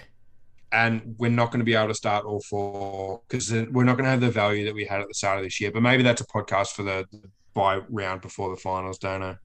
[0.73, 4.05] and we're not going to be able to start all four because we're not going
[4.05, 5.71] to have the value that we had at the start of this year.
[5.71, 7.07] But maybe that's a podcast for the
[7.55, 9.37] bye round before the finals, don't know.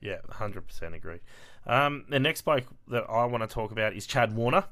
[0.00, 1.18] yeah, hundred percent agree.
[1.66, 4.64] Um, the next bloke that I want to talk about is Chad Warner.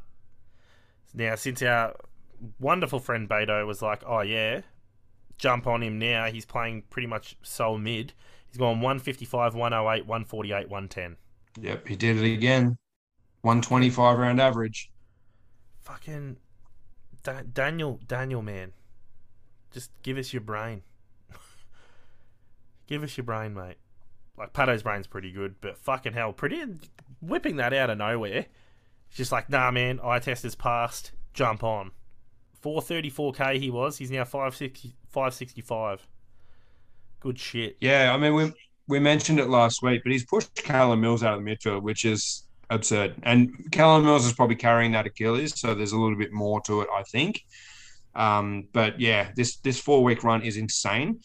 [1.12, 1.94] Now, since our
[2.58, 4.62] wonderful friend Beto was like, "Oh yeah,
[5.38, 8.12] jump on him now," he's playing pretty much sole mid.
[8.46, 11.16] He's gone 155, 108, 148, 110.
[11.60, 12.78] Yep, he did it again.
[13.42, 14.90] 125 round average.
[15.82, 16.36] Fucking
[17.22, 18.72] da- Daniel, Daniel, man,
[19.70, 20.82] just give us your brain.
[22.86, 23.76] give us your brain, mate.
[24.36, 26.62] Like Pato's brain's pretty good, but fucking hell, pretty
[27.20, 28.46] whipping that out of nowhere.
[29.08, 30.00] It's just like, nah, man.
[30.02, 31.12] Eye test is passed.
[31.34, 31.92] Jump on.
[32.64, 33.98] 434k he was.
[33.98, 36.06] He's now 560, 565.
[37.20, 37.76] Good shit.
[37.80, 38.52] Yeah, I mean we
[38.88, 42.04] we mentioned it last week, but he's pushed Callum Mills out of the midfield, which
[42.04, 43.14] is absurd.
[43.22, 46.82] And Callum Mills is probably carrying that Achilles, so there's a little bit more to
[46.82, 47.44] it, I think.
[48.14, 51.20] Um, but yeah, this this four week run is insane.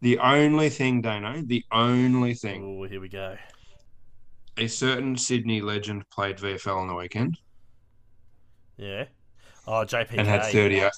[0.00, 3.36] The only thing, Dano, the only thing, Oh, here we go.
[4.56, 7.38] a certain Sydney legend played VFL on the weekend
[8.76, 9.04] Yeah.
[9.66, 10.18] Oh, JPK.
[10.18, 10.88] and had 30,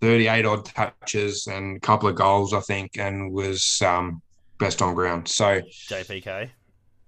[0.00, 4.20] 38 odd touches and a couple of goals, I think, and was um,
[4.58, 5.28] best on ground.
[5.28, 6.50] So JPK.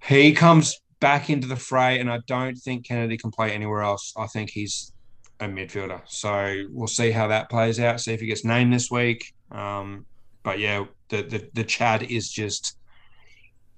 [0.03, 4.13] He comes back into the fray, and I don't think Kennedy can play anywhere else.
[4.17, 4.93] I think he's
[5.41, 6.01] a midfielder.
[6.07, 8.01] So we'll see how that plays out.
[8.01, 9.33] See if he gets named this week.
[9.53, 10.07] Um,
[10.43, 12.77] but yeah, the, the the Chad is just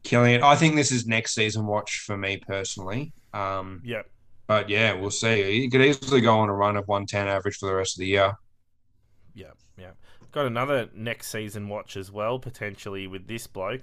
[0.03, 0.43] killing it.
[0.43, 3.13] I think this is next season watch for me personally.
[3.35, 4.07] Um, Yep.
[4.47, 5.61] but yeah, we'll see.
[5.63, 8.07] He could easily go on a run of 110 average for the rest of the
[8.07, 8.33] year.
[9.35, 9.93] Yeah, yeah.
[10.33, 13.83] Got another next season watch as well, potentially with this bloke,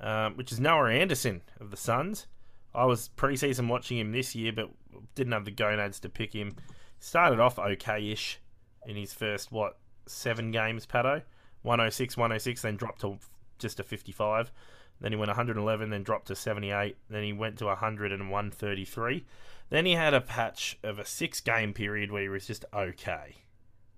[0.00, 2.26] um, which is Noah Anderson of the Suns.
[2.74, 4.70] I was preseason watching him this year, but
[5.14, 6.56] didn't have the gonads to pick him.
[6.98, 8.38] Started off okay-ish
[8.86, 11.22] in his first what seven games, Pato,
[11.62, 13.18] 106, 106, then dropped to
[13.58, 14.52] just a 55.
[15.00, 16.96] Then he went 111, then dropped to 78.
[17.08, 19.24] Then he went to 100 and 133.
[19.70, 23.36] Then he had a patch of a six-game period where he was just okay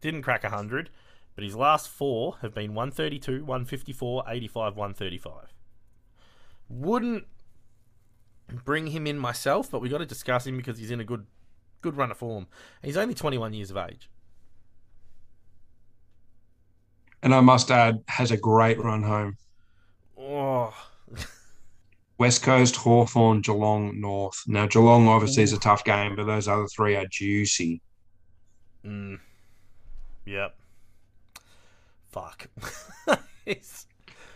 [0.03, 0.91] didn't crack 100,
[1.35, 5.55] but his last four have been 132, 154, 85, 135.
[6.69, 7.25] Wouldn't
[8.65, 11.27] bring him in myself, but we got to discuss him because he's in a good
[11.81, 12.47] good run of form.
[12.83, 14.09] And he's only 21 years of age.
[17.23, 19.37] And I must add, has a great run home.
[20.19, 20.73] Oh,
[22.19, 24.43] West Coast, Hawthorn, Geelong, North.
[24.47, 27.81] Now, Geelong obviously is a tough game, but those other three are juicy.
[28.85, 29.19] mm.
[30.27, 30.55] Yep.
[32.11, 32.49] Fuck.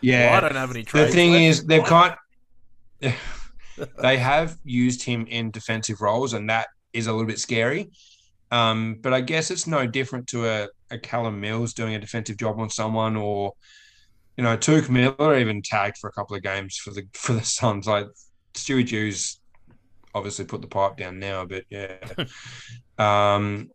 [0.01, 0.31] Yeah.
[0.31, 1.43] Well, I don't have any the thing left.
[1.43, 2.15] is, they've kind
[3.99, 7.91] they have used him in defensive roles, and that is a little bit scary.
[8.51, 12.37] Um, but I guess it's no different to a, a Callum Mills doing a defensive
[12.37, 13.55] job on someone, or
[14.37, 17.45] you know, Touk Miller even tagged for a couple of games for the for the
[17.45, 17.87] Suns.
[17.87, 18.07] Like
[18.55, 19.41] Stewie Hughes
[20.15, 21.97] obviously put the pipe down now, but yeah.
[22.99, 23.71] um,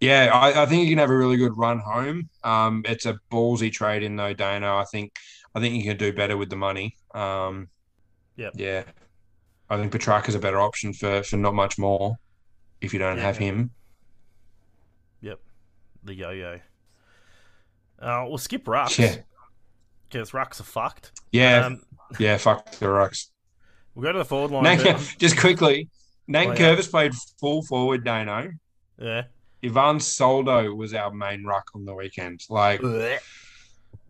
[0.00, 2.28] Yeah, I, I think you can have a really good run home.
[2.42, 4.74] Um, it's a ballsy trade in though, Dana.
[4.76, 5.16] I think
[5.54, 6.96] I think you can do better with the money.
[7.14, 7.68] Um,
[8.36, 8.54] Yep.
[8.56, 8.82] Yeah,
[9.70, 12.16] I think Petrarca's a better option for for not much more
[12.80, 13.22] if you don't Yeah.
[13.22, 13.70] have him.
[15.20, 15.40] Yep,
[16.02, 16.60] the yo-yo.
[18.00, 19.16] Uh, we'll skip rucks Yeah,
[20.08, 21.12] because rucks are fucked.
[21.32, 21.82] yeah, Um,
[22.18, 22.36] yeah.
[22.36, 23.30] Fuck the rocks.
[23.94, 24.78] we'll go to the forward line.
[24.78, 25.88] Nank, just quickly,
[26.28, 26.54] Oh, yeah.
[26.56, 28.04] Curvis played full forward.
[28.04, 28.50] Dano.
[28.98, 29.22] yeah.
[29.64, 32.40] Ivan Soldo was our main ruck on the weekend.
[32.50, 33.18] Like the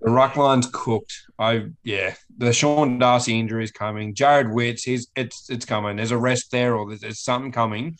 [0.01, 1.15] ruck line's cooked.
[1.39, 4.15] I yeah, the Sean Darcy injury is coming.
[4.15, 5.97] Jarrod Witts, he's it's it's coming.
[5.97, 7.97] There's a rest there, or there's, there's something coming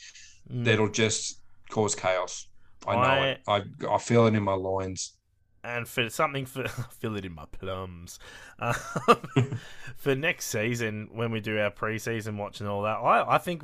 [0.53, 0.67] Mm.
[0.67, 1.41] that'll just
[1.71, 2.49] cause chaos.
[2.87, 3.41] I know it.
[3.49, 5.17] I I feel it in my loins.
[5.65, 6.69] and for something for
[7.01, 8.19] fill it in my plums
[8.59, 8.75] um,
[9.97, 13.63] for next season when we do our preseason watch and all that I, I think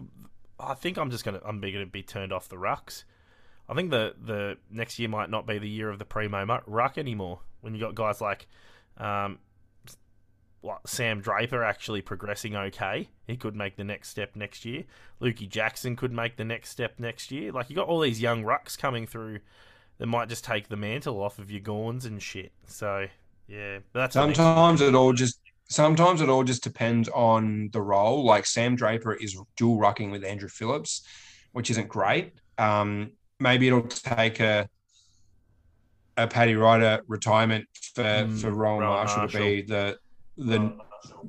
[0.59, 3.05] I think I'm just gonna I'm gonna be turned off the rucks
[3.71, 6.99] I think the the next year might not be the year of the primo ruck
[6.99, 8.47] anymore when you got guys like
[8.97, 9.39] um
[10.61, 14.85] what Sam Draper actually progressing okay he could make the next step next year
[15.23, 18.43] Lukey Jackson could make the next step next year like you got all these young
[18.43, 19.39] rucks coming through
[20.01, 22.53] that might just take the mantle off of your Gawns and shit.
[22.67, 23.07] So
[23.47, 28.25] yeah, that's Sometimes it all just sometimes it all just depends on the role.
[28.25, 31.03] Like Sam Draper is dual rucking with Andrew Phillips,
[31.53, 32.33] which isn't great.
[32.57, 34.69] Um, maybe it'll take a
[36.17, 39.99] a Paddy Ryder retirement for Mm, for Rowan Rowan Marshall, to be the
[40.37, 40.77] the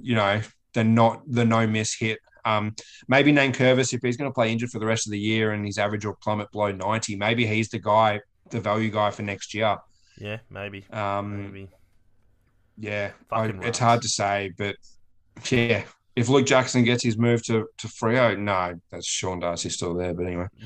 [0.02, 0.42] you know
[0.74, 2.20] the not the no miss hit.
[2.44, 2.76] Um,
[3.08, 5.66] maybe Nankervis, if he's going to play injured for the rest of the year and
[5.66, 8.20] his average will plummet below ninety, maybe he's the guy,
[8.50, 9.78] the value guy for next year.
[10.18, 11.70] yeah, maybe, Um, maybe.
[12.80, 14.76] yeah, I, it's hard to say, but
[15.50, 15.84] yeah,
[16.16, 20.14] if Luke Jackson gets his move to to Freo, no, that's Sean Darcy still there.
[20.14, 20.48] But anyway,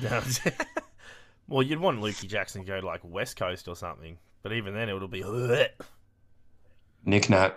[1.48, 4.74] well, you'd want Lukey Jackson to go to like West Coast or something, but even
[4.74, 5.22] then it'll be.
[7.04, 7.54] Nick Nat.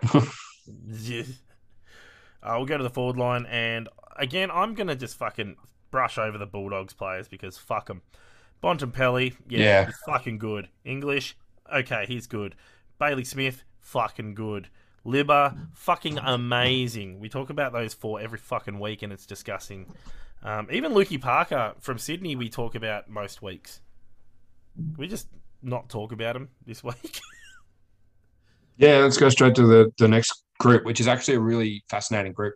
[2.42, 5.56] Uh, we'll go to the forward line, and again, I'm gonna just fucking
[5.92, 8.02] brush over the Bulldogs players because fuck them.
[8.64, 9.86] Bontempelli, yeah, Yeah.
[9.88, 10.70] he's fucking good.
[10.86, 11.36] English,
[11.74, 12.56] okay, he's good.
[13.00, 14.70] Bailey Smith, fucking good.
[15.06, 17.20] Libba, fucking amazing.
[17.20, 19.88] We talk about those four every fucking week, and it's disgusting.
[20.42, 23.82] Um, even Lukey Parker from Sydney, we talk about most weeks.
[24.98, 25.28] We just
[25.62, 27.20] not talk about him this week.
[28.78, 32.34] yeah, let's go straight to the the next group, which is actually a really fascinating
[32.34, 32.56] group.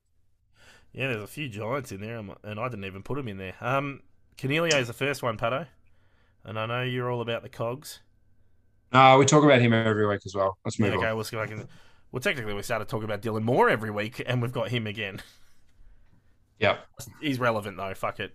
[0.93, 3.55] Yeah, there's a few giants in there, and I didn't even put them in there.
[3.59, 4.01] Um,
[4.37, 5.65] Coniglio is the first one, Pato,
[6.45, 7.99] and I know you're all about the cogs.
[8.93, 10.57] No, we talk about him every week as well.
[10.63, 11.17] Let's Yeah, move okay, on.
[11.17, 11.67] let's go back and.
[12.11, 15.19] Well, technically, we started talking about Dylan Moore every week, and we've got him again.
[16.59, 16.77] Yeah.
[17.21, 17.93] He's relevant though.
[17.93, 18.33] Fuck it.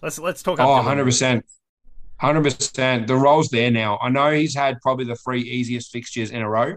[0.00, 0.58] Let's let's talk.
[0.60, 1.04] Oh, 100 Moore.
[1.04, 1.44] percent.
[2.16, 3.06] Hundred percent.
[3.08, 3.98] The role's there now.
[4.00, 6.76] I know he's had probably the three easiest fixtures in a row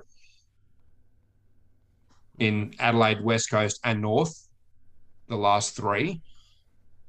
[2.39, 4.47] in Adelaide, West Coast, and North.
[5.27, 6.21] The last three.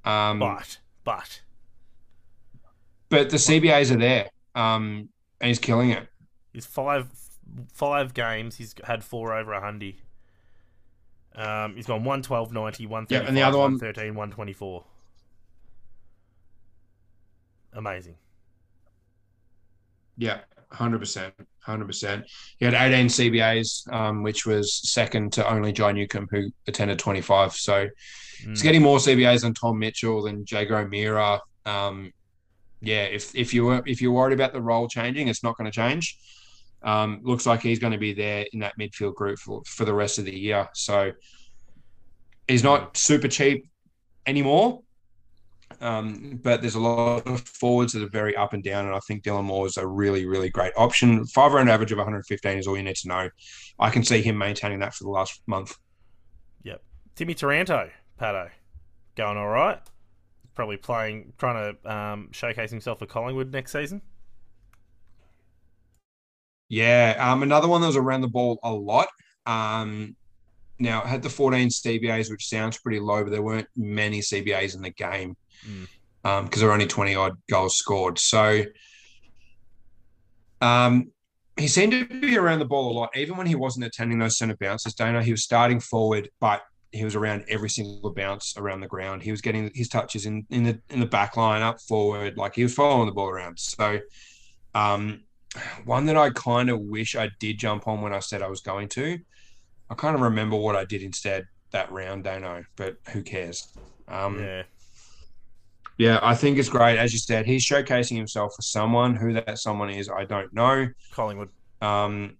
[0.04, 1.40] Um, But but
[3.08, 5.08] but the CBAs are there, um,
[5.40, 6.06] and he's killing it.
[6.52, 7.08] he's five
[7.72, 8.56] five games.
[8.56, 9.94] He's had four over a hundred.
[11.36, 14.84] Um, he's gone 112, 90, 135, Yeah, and the other one- 113, 124.
[17.74, 18.16] Amazing.
[20.16, 22.24] Yeah, hundred percent, hundred percent.
[22.58, 27.20] He had eighteen CBAs, um, which was second to only Jai Newcombe, who attended twenty
[27.20, 27.52] five.
[27.52, 27.88] So
[28.38, 28.62] he's Mm.
[28.62, 31.42] getting more CBAs than Tom Mitchell, than Jaeger O'Meara.
[31.66, 32.12] Um,
[32.80, 35.70] yeah, if if you were if you're worried about the role changing, it's not going
[35.70, 36.18] to change.
[36.86, 39.92] Um, looks like he's going to be there in that midfield group for, for the
[39.92, 40.68] rest of the year.
[40.72, 41.12] So
[42.46, 43.68] he's not super cheap
[44.24, 44.82] anymore.
[45.80, 49.00] Um, but there's a lot of forwards that are very up and down, and I
[49.00, 51.26] think Dylan Moore is a really, really great option.
[51.26, 53.28] Five round average of 115 is all you need to know.
[53.78, 55.76] I can see him maintaining that for the last month.
[56.62, 56.82] Yep.
[57.16, 58.48] Timmy Taranto, Pato,
[59.16, 59.80] going all right.
[60.54, 64.00] Probably playing, trying to um, showcase himself for Collingwood next season.
[66.68, 69.08] Yeah, um, another one that was around the ball a lot.
[69.46, 70.16] Um,
[70.78, 74.74] now it had the 14 CBAs, which sounds pretty low, but there weren't many CBAs
[74.74, 76.44] in the game Mm.
[76.44, 78.18] because there were only 20 odd goals scored.
[78.18, 78.64] So
[80.60, 81.10] um,
[81.56, 84.36] he seemed to be around the ball a lot, even when he wasn't attending those
[84.36, 84.94] centre bounces.
[84.94, 89.22] Dana, he was starting forward, but he was around every single bounce around the ground.
[89.22, 92.54] He was getting his touches in in the in the back line, up forward, like
[92.54, 93.58] he was following the ball around.
[93.58, 94.00] So
[94.74, 95.22] um,
[95.84, 98.60] one that I kind of wish I did jump on when I said I was
[98.60, 99.18] going to.
[99.88, 103.66] I kind of remember what I did instead that round, don't know, but who cares?
[104.08, 104.62] Um, yeah,
[105.98, 106.98] Yeah, I think it's great.
[106.98, 109.16] As you said, he's showcasing himself for someone.
[109.16, 110.88] Who that someone is, I don't know.
[111.12, 111.48] Collingwood.
[111.80, 112.36] Um,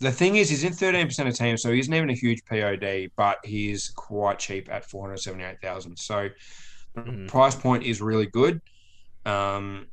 [0.00, 3.08] the thing is, he's in 13% of teams, so he isn't even a huge POD,
[3.16, 5.96] but he's quite cheap at 478,000.
[5.98, 6.28] So
[6.94, 7.28] the Mhm.
[7.28, 8.60] price point is really good.
[9.24, 9.86] Um,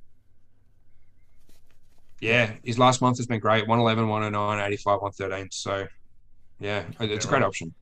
[2.25, 5.51] yeah, his last month has been great 111, 109, 85, 113.
[5.51, 5.87] So
[6.59, 7.73] yeah, it's a great option.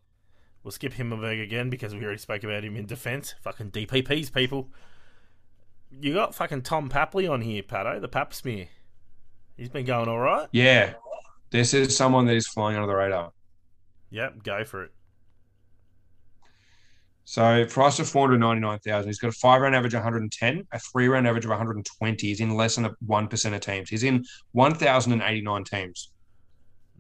[0.64, 3.36] We'll skip Himmelberg again because we already spoke about him in defence.
[3.42, 4.70] Fucking DPPs, people.
[5.92, 8.68] You got fucking Tom Papley on here, Pato, the Pap smear.
[9.58, 10.48] He's been going all right.
[10.52, 10.94] Yeah,
[11.52, 13.32] this is someone that is flying under the radar.
[14.10, 14.92] Yep, go for it.
[17.26, 19.10] So price of 499,000.
[19.10, 22.28] He's got a five round average of 110, a three round average of 120.
[22.28, 23.90] He's in less than a 1% of teams.
[23.90, 26.12] He's in 1,089 teams.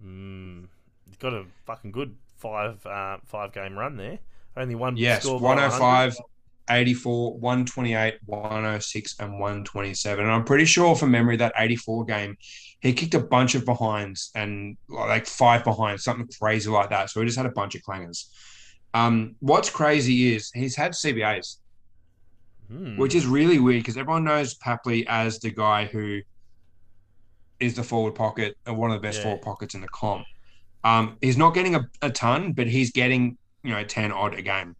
[0.03, 0.67] Mm,
[1.07, 4.19] he's got a fucking good five uh, five game run there.
[4.55, 6.17] Only one Yes, score by 105,
[6.69, 10.23] 84, 128, 106, and 127.
[10.23, 12.37] And I'm pretty sure from memory that 84 game,
[12.79, 17.09] he kicked a bunch of behinds and like five behinds, something crazy like that.
[17.09, 18.27] So he just had a bunch of clangers.
[18.93, 21.57] Um, what's crazy is he's had CBAs.
[22.69, 22.97] 100.
[22.97, 26.21] which is really weird because everyone knows Papley as the guy who
[27.59, 29.23] is the forward pocket and one of the best Yeah.
[29.25, 30.25] forward pockets in the comp.
[30.83, 34.41] Um, he's not getting a, a ton, but he's getting you know ten odd a
[34.41, 34.75] game,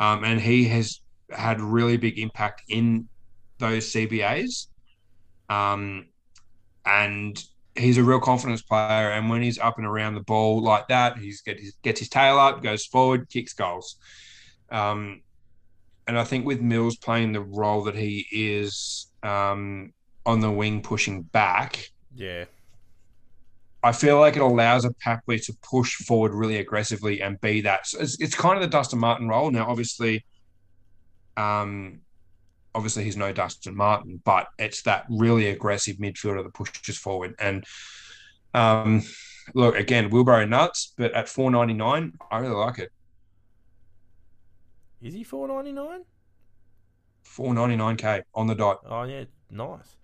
[0.00, 3.08] um, and he has had really big impact in
[3.58, 4.68] those CBAs.
[5.50, 6.06] Um,
[6.86, 7.42] and
[7.78, 11.18] he's a real confidence player, and when he's up and around the ball like that,
[11.18, 13.96] he's get his, gets his tail up, goes forward, kicks goals.
[14.70, 15.22] Um,
[16.06, 19.92] and I think with Mills playing the role that he is um,
[20.24, 22.44] on the wing, pushing back, yeah,
[23.82, 27.86] I feel like it allows a Papley to push forward really aggressively and be that.
[27.86, 29.50] So it's, it's kind of the Dustin Martin role.
[29.50, 30.24] Now, obviously,
[31.36, 32.00] um,
[32.78, 37.34] obviously he's no Dustin Martin, but it's that really aggressive midfielder that pushes forward.
[37.40, 37.64] And
[38.54, 39.02] um,
[39.52, 42.92] look, again, Wheelbarrow nuts, but at four ninety nine, I really like it.
[45.02, 46.04] is he four ninety nine?
[47.24, 48.78] Four ninety nine k on the dot.
[48.86, 49.96] Oh yeah, nice.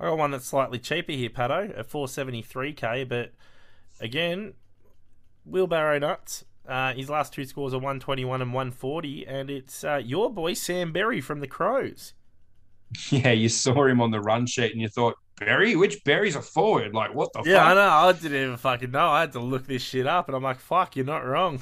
[0.00, 3.04] I got one that's slightly cheaper here, Pato, at four seventy three k.
[3.04, 3.32] But
[4.00, 4.54] again,
[5.44, 6.46] wheelbarrow nuts.
[6.66, 10.00] Uh, his last two scores are one twenty one and one forty, and it's uh,
[10.02, 12.14] your boy Sam Berry from the Crows.
[13.10, 15.76] Yeah, you saw him on the run sheet and you thought, Berry?
[15.76, 16.94] Which Berry's a forward?
[16.94, 17.46] Like, what the fuck?
[17.46, 17.88] Yeah, I know.
[17.88, 19.08] I didn't even fucking know.
[19.08, 21.60] I had to look this shit up, and I'm like, fuck, you're not wrong.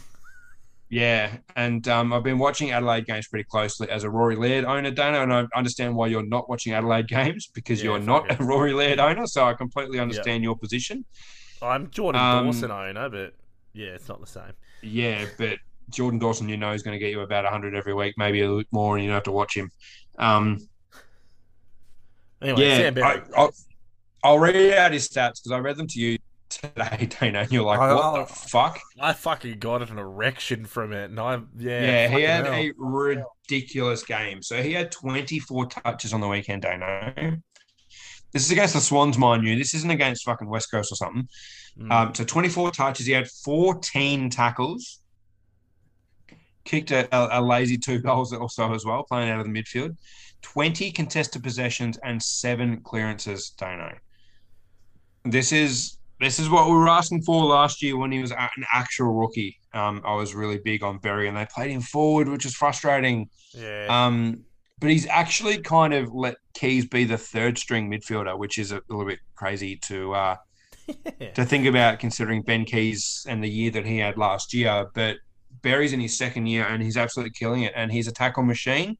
[0.88, 4.90] Yeah, and um, I've been watching Adelaide games pretty closely as a Rory Laird owner,
[4.90, 8.40] Dana, and I understand why you're not watching Adelaide games because Yeah, you're not it.
[8.40, 9.26] a Rory Laird owner.
[9.26, 11.04] So I completely understand your position.
[11.62, 13.34] I'm Jordan Um, Dawson owner, but
[13.72, 14.52] yeah, it's not the same.
[14.82, 15.58] Yeah, but
[15.90, 18.48] Jordan Dawson, you know, is going to get you about 100 every week, maybe a
[18.48, 19.70] little more, and you don't have to watch him.
[20.18, 20.58] Um,
[22.42, 23.06] Anyway, yeah, Sam Berry.
[23.36, 23.54] I, I'll,
[24.24, 27.64] I'll read out his stats because I read them to you today, Dana, and you're
[27.64, 28.78] like, I- what I'll- the fuck?
[29.00, 32.54] I fucking got an erection from it, and I yeah, Yeah, he had hell.
[32.54, 34.42] a ridiculous game.
[34.42, 37.36] So he had 24 touches on the weekend, Dano.
[38.32, 39.56] This is against the Swans, mind you.
[39.56, 41.28] This isn't against fucking West Coast or something.
[41.78, 41.90] Mm.
[41.92, 43.06] Um, so 24 touches.
[43.06, 45.00] He had 14 tackles.
[46.64, 49.96] Kicked a, a, a lazy two goals also as well, playing out of the midfield.
[50.42, 53.96] 20 contested possessions and seven clearances, Dano.
[55.24, 58.64] This is this is what we were asking for last year when he was an
[58.72, 59.58] actual rookie.
[59.72, 63.28] Um, I was really big on Berry, and they played him forward, which is frustrating.
[63.54, 64.44] yeah, Um,
[64.80, 68.82] but he's actually kind of let Keys be the third string midfielder, which is a
[68.88, 70.36] little bit crazy to uh,
[71.34, 74.86] to think about considering Ben Keys and the year that he had last year.
[74.94, 75.16] But
[75.62, 77.72] Berry's in his second year and he's absolutely killing it.
[77.76, 78.96] And he's a tackle machine,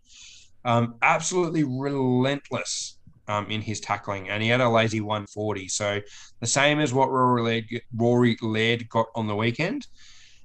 [0.65, 4.29] um, absolutely relentless um, in his tackling.
[4.29, 5.69] And he had a lazy 140.
[5.69, 6.01] So
[6.41, 9.87] the same as what Rory Laird, got on the weekend.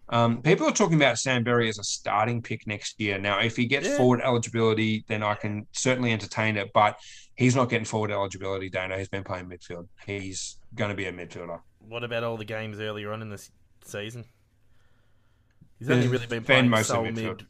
[0.09, 3.17] Um, people are talking about Sam Berry as a starting pick next year.
[3.17, 3.97] Now, if he gets Yeah.
[3.97, 6.71] forward eligibility, then I can certainly entertain it.
[6.73, 6.99] But
[7.35, 8.99] he's not getting forward eligibility, Dana.
[8.99, 9.87] He's been playing midfield.
[10.05, 11.61] He's going to be a midfielder.
[11.79, 13.51] what about all the games earlier on in this
[13.83, 14.25] season?
[15.79, 17.13] He's only really been playing sole midfield.
[17.15, 17.47] mid.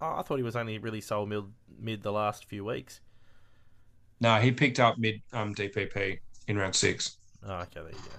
[0.00, 1.44] Oh, I thought he was only really sole mid
[1.78, 3.00] mid the last few weeks.
[4.20, 6.18] No, he picked up mid um, DPP
[6.48, 7.16] in round six.
[7.46, 8.16] Oh, okay, there you go.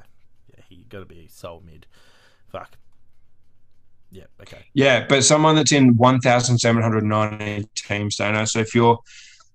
[0.56, 1.86] Yeah, he got to be sole mid.
[2.52, 2.78] Fuck.
[4.12, 4.26] Yeah.
[4.42, 4.66] Okay.
[4.74, 8.46] Yeah, but someone that's in one thousand seven hundred ninety teams, don't know.
[8.46, 9.00] So if you're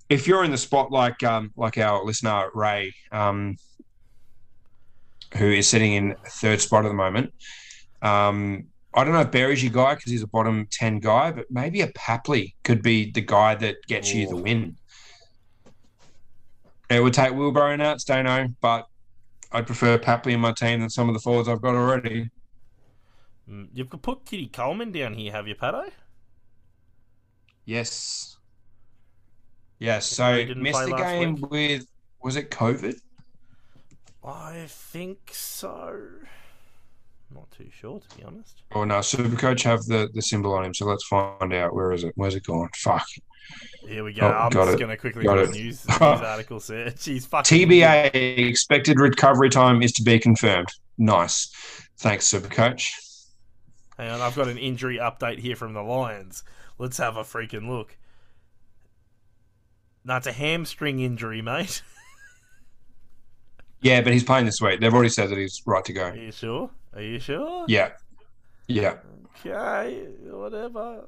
[0.09, 3.57] if you're in the spot like um, like our listener Ray, um,
[5.36, 7.32] who is sitting in third spot at the moment,
[8.03, 11.51] um, I don't know if Berry's your guy because he's a bottom ten guy, but
[11.51, 14.76] maybe a Papley could be the guy that gets you the win.
[16.90, 18.86] It would take Wilbur out, Stano, but
[19.51, 22.28] I'd prefer Papley in my team than some of the forwards I've got already.
[23.49, 25.90] Mm, You've put Kitty Coleman down here, have you, Pato?
[27.64, 28.36] Yes.
[29.78, 30.07] Yes.
[30.07, 31.51] So missed the game week?
[31.51, 31.86] with
[32.22, 33.01] was it COVID?
[34.24, 35.99] I think so.
[37.34, 38.62] Not too sure, to be honest.
[38.72, 41.74] Oh no, Supercoach have the, the symbol on him, so let's find out.
[41.74, 42.12] Where is it?
[42.16, 42.68] Where's it gone?
[42.76, 43.06] Fuck.
[43.86, 44.26] Here we go.
[44.26, 47.04] Oh, I'm just going to quickly Got do a news, news article search.
[47.04, 47.68] He's fucking.
[47.68, 50.68] TBA expected recovery time is to be confirmed.
[50.98, 51.50] Nice.
[51.98, 52.90] Thanks, Supercoach.
[53.98, 56.44] Hang on, I've got an injury update here from the Lions.
[56.78, 57.96] Let's have a freaking look.
[60.04, 61.82] That's a hamstring injury, mate.
[63.82, 64.80] Yeah, but he's playing this week.
[64.80, 66.04] They've already said that he's right to go.
[66.04, 66.70] Are you sure?
[66.95, 67.64] Are you sure?
[67.68, 67.93] Yeah.
[68.68, 68.99] Yeah.
[69.45, 71.05] Okay, whatever.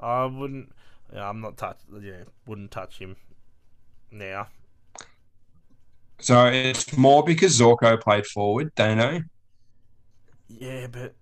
[0.00, 0.72] I wouldn't.
[1.12, 1.78] Yeah, I'm not touch.
[2.00, 3.16] Yeah, wouldn't touch him
[4.10, 4.48] now.
[6.20, 9.22] So it's more because Zorko played forward, Dano.
[10.48, 11.14] Yeah, but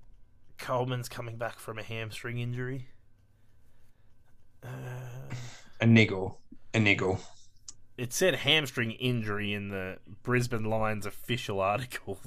[0.58, 2.88] Coleman's coming back from a hamstring injury.
[4.62, 5.34] Uh,
[5.80, 6.38] A niggle.
[6.74, 7.20] A niggle.
[7.96, 12.18] It said hamstring injury in the Brisbane Lions official article.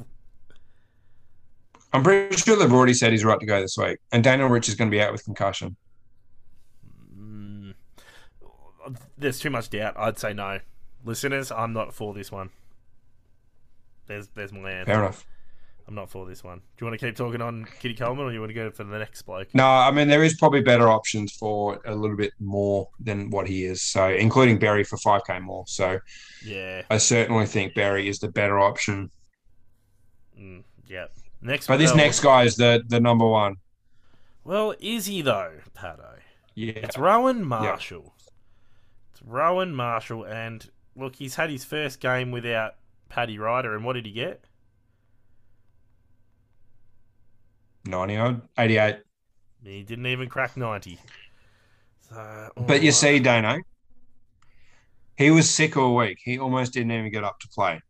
[1.93, 3.97] I'm pretty sure they've already said he's right to go this week.
[4.11, 5.75] And Daniel Rich is going to be out with concussion.
[7.17, 7.73] Mm,
[9.17, 9.95] there's too much doubt.
[9.97, 10.59] I'd say no.
[11.03, 12.49] Listeners, I'm not for this one.
[14.05, 14.91] There's there's my answer.
[14.91, 15.25] Fair enough.
[15.89, 16.59] I'm not for this one.
[16.59, 18.83] Do you want to keep talking on Kitty Coleman, or you want to go for
[18.83, 19.47] the next bloke?
[19.55, 23.47] No, I mean there is probably better options for a little bit more than what
[23.47, 23.81] he is.
[23.81, 25.63] So including Berry for five k more.
[25.65, 25.97] So
[26.45, 26.83] Yeah.
[26.91, 29.09] I certainly think Berry is the better option.
[30.39, 31.07] Mm, yeah.
[31.41, 31.65] Next.
[31.65, 33.55] But this next guy is the the number one.
[34.43, 36.19] Well, is he though, Pato?
[36.53, 36.73] Yeah.
[36.73, 38.13] It's Rowan Marshall.
[39.11, 42.75] It's Rowan Marshall, and look, he's had his first game without
[43.09, 44.43] Paddy Ryder, and what did he get?
[47.85, 48.97] 90 odd, 88.
[49.63, 50.99] He didn't even crack ninety.
[52.09, 53.57] So, But you oh, see, Dano,
[55.17, 56.19] he was sick all week.
[56.23, 57.81] He almost didn't even get up to play.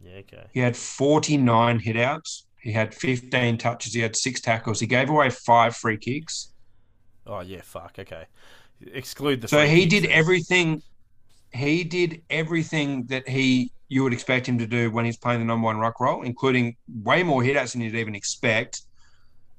[0.00, 0.46] yeah, okay.
[0.52, 2.42] He had 49 hitouts.
[2.60, 3.94] He had 15 touches.
[3.94, 4.80] He had six tackles.
[4.80, 6.52] He gave away five free kicks.
[7.26, 7.96] Oh yeah, fuck.
[7.98, 8.26] Okay,
[8.92, 9.48] exclude the.
[9.48, 10.82] So he did everything.
[11.52, 15.46] He did everything that he you would expect him to do when he's playing the
[15.46, 18.82] number one rock role, including way more hitouts than you'd even expect.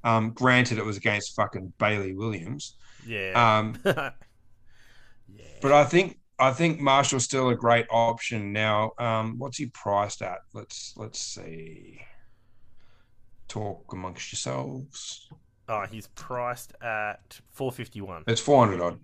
[0.03, 2.77] Um, granted, it was against fucking Bailey Williams.
[3.05, 3.31] Yeah.
[3.59, 4.11] Um, yeah.
[5.61, 8.91] but I think I think Marshall's still a great option now.
[8.99, 10.39] Um, what's he priced at?
[10.53, 12.01] Let's let's see.
[13.47, 15.29] Talk amongst yourselves.
[15.69, 18.23] Oh, he's priced at four fifty one.
[18.27, 18.99] It's four hundred odd,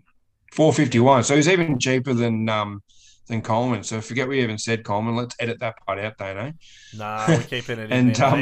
[0.51, 1.24] four fifty one.
[1.24, 2.84] So he's even cheaper than um
[3.28, 3.84] than Coleman.
[3.84, 5.15] So forget we even said Coleman.
[5.15, 6.53] Let's edit that part out, Dano.
[6.95, 8.39] Nah, we're keeping it in And, there, um,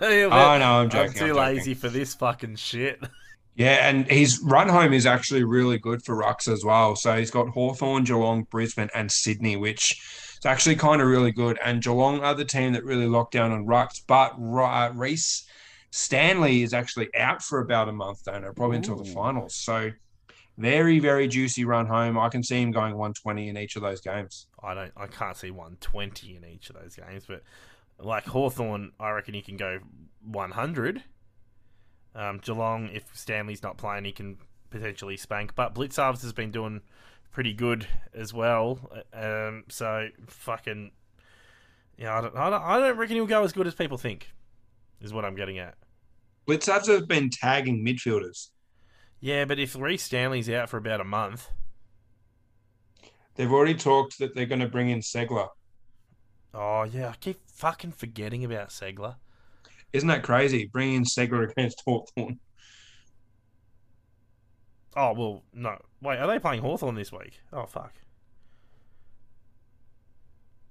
[0.00, 0.32] mate.
[0.32, 1.12] I know, I'm I'm joking.
[1.14, 1.36] too I'm joking.
[1.36, 3.00] lazy for this fucking shit.
[3.58, 6.94] Yeah, and his run home is actually really good for Rucks as well.
[6.94, 9.92] So he's got Hawthorn, Geelong, Brisbane, and Sydney, which
[10.38, 11.58] is actually kind of really good.
[11.64, 15.46] And Geelong are the team that really locked down on Rucks, but uh, Rhys
[15.90, 19.54] Stanley is actually out for about a month, don't know, probably until the finals.
[19.54, 19.90] So
[20.58, 22.18] very, very juicy run home.
[22.18, 24.46] I can see him going 120 in each of those games.
[24.62, 24.92] I don't.
[24.96, 27.42] I can't see 120 in each of those games, but
[27.98, 29.80] like Hawthorn, I reckon he can go
[30.24, 31.02] 100.
[32.14, 34.38] Um, Geelong, if Stanley's not playing, he can
[34.70, 35.54] potentially spank.
[35.54, 36.80] But Blicavs has been doing
[37.30, 38.78] pretty good as well.
[39.12, 40.92] Um, so fucking,
[41.98, 42.62] yeah, I don't, I don't.
[42.62, 44.30] I don't reckon he'll go as good as people think.
[45.02, 45.74] Is what I'm getting at.
[46.48, 48.48] Blicavs have been tagging midfielders.
[49.20, 51.50] Yeah, but if Rhys Stanley's out for about a month,
[53.34, 55.48] They've already talked that they're going to bring in Ceglar.
[56.54, 59.16] oh yeah, I keep fucking forgetting about Ceglar.
[59.92, 60.66] Isn't that crazy?
[60.72, 62.40] Bringing in Ceglar against Hawthorn.
[64.96, 65.78] Oh well, no.
[66.00, 67.40] Wait, are they playing Hawthorn this week?
[67.52, 67.94] Oh fuck.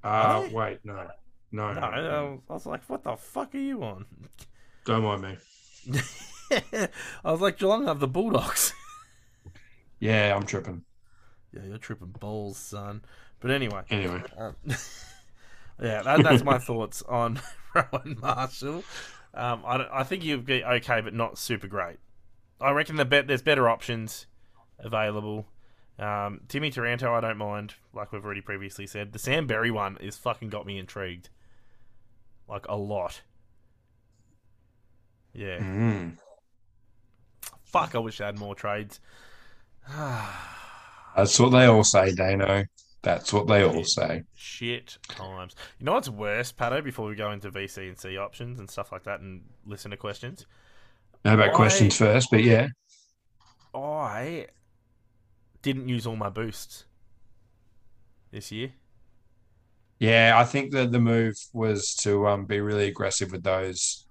[0.03, 1.07] Uh, wait, no.
[1.51, 4.05] No, No, no, I I was like, what the fuck are you on?
[4.85, 6.01] Don't mind me.
[7.23, 8.73] I was like, Geelong have the Bulldogs.
[9.97, 10.83] Yeah, I'm tripping.
[11.53, 13.01] yeah, you're tripping balls, son.
[13.39, 14.55] But anyway, Anyway, um,
[15.81, 17.39] yeah, that, that's my thoughts on
[17.73, 18.83] Rowan Marshall.
[19.33, 21.97] Um, I, I think you'd be okay, but not super great.
[22.59, 24.27] I reckon the bet there's better options
[24.79, 25.47] available.
[25.97, 29.13] Um, Timmy Taranto, I don't mind, like we've already previously said.
[29.13, 31.29] The Sam Berry one is fucking got me intrigued,
[32.49, 33.21] like a lot.
[35.33, 36.17] Yeah, mm.
[37.79, 38.99] Fuck, I wish I had more trades.
[41.15, 42.65] That's what they all say, Dano.
[43.01, 44.23] That's what they all say.
[44.33, 45.55] Shit times.
[45.79, 48.91] You know what's worse, Pato, before we go into VC and C options and stuff
[48.91, 50.45] like that and listen to questions?
[51.23, 52.29] How about Why- questions first?
[52.31, 52.67] But yeah,
[53.73, 54.47] I
[55.61, 56.85] didn't use all my boosts
[58.31, 58.71] this year.
[59.99, 60.33] yeah.
[60.37, 64.05] I think that the move was to um, be really aggressive with those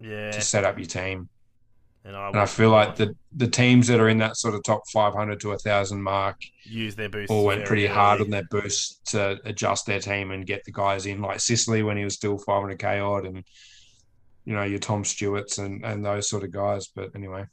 [0.00, 0.30] Yeah.
[0.32, 1.28] to set up your team.
[2.04, 4.62] And I, And I feel like the the teams that are in that sort of
[4.64, 7.30] top 500 to 1,000 mark use their boosts.
[7.30, 11.06] all went pretty hard on their boost to adjust their team and get the guys
[11.06, 13.44] in, like Sicily when he was still 500k odd, and
[14.44, 16.88] you know your Tom Stewarts and and those sort of guys.
[16.88, 17.44] But anyway,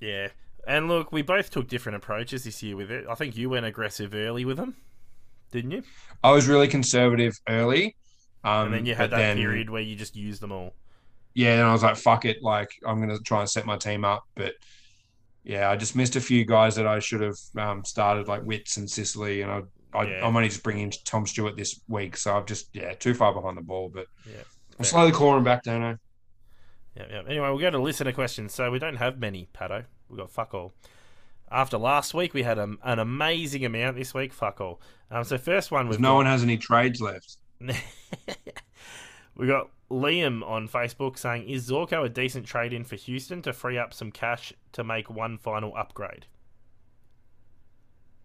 [0.00, 0.28] Yeah.
[0.68, 3.06] And look, we both took different approaches this year with it.
[3.08, 4.74] I think you went aggressive early with them,
[5.52, 5.84] didn't you?
[6.24, 7.94] I was really conservative early.
[8.42, 10.74] Um, and then you had that then- period where you just used them all.
[11.36, 14.06] Yeah, and I was like, fuck it, like I'm gonna try and set my team
[14.06, 14.24] up.
[14.34, 14.54] But
[15.44, 18.78] yeah, I just missed a few guys that I should have um, started, like Witts
[18.78, 19.60] and Sicily, and I,
[19.92, 20.26] I Yeah.
[20.26, 23.58] I'm only just bringing Tom Stewart this week, so I've just yeah too far behind
[23.58, 23.90] the ball.
[23.92, 24.44] But Yeah,
[24.78, 25.96] I'm slowly clawing back, don't I?
[26.96, 27.22] Yeah, yeah.
[27.28, 28.54] Anyway, we'll go to listener questions.
[28.54, 29.84] So we don't have many, Pato.
[30.08, 30.72] We've got fuck all.
[31.50, 34.32] After last week, we had a, an amazing amount this week.
[34.32, 34.80] Fuck all.
[35.10, 37.36] Um, so first one was no one has any trades left.
[39.36, 43.52] we got Liam on Facebook saying, "Is Zorko a decent trade in for Houston to
[43.52, 46.26] free up some cash to make one final upgrade?"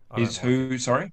[0.10, 0.78] I Is who?
[0.78, 1.12] Sorry.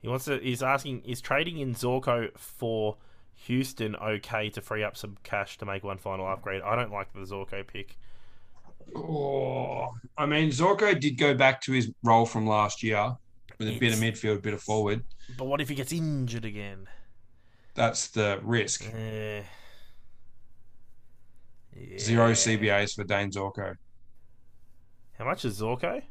[0.00, 0.38] He wants to.
[0.38, 2.96] He's asking, "Is trading in Zorko for
[3.34, 7.12] Houston okay to free up some cash to make one final upgrade?" I don't like
[7.12, 7.98] the Zorko pick.
[8.96, 13.16] Oh, I mean, Zorko did go back to his role from last year
[13.58, 15.04] with a bit of midfield, a bit of forward.
[15.36, 16.88] But what if he gets injured again?
[17.74, 18.84] That's the risk.
[18.92, 19.42] Eh.
[21.76, 21.98] Yeah.
[21.98, 23.74] Zero CBAs for Dane Zorko.
[25.18, 26.02] How much is Zorko?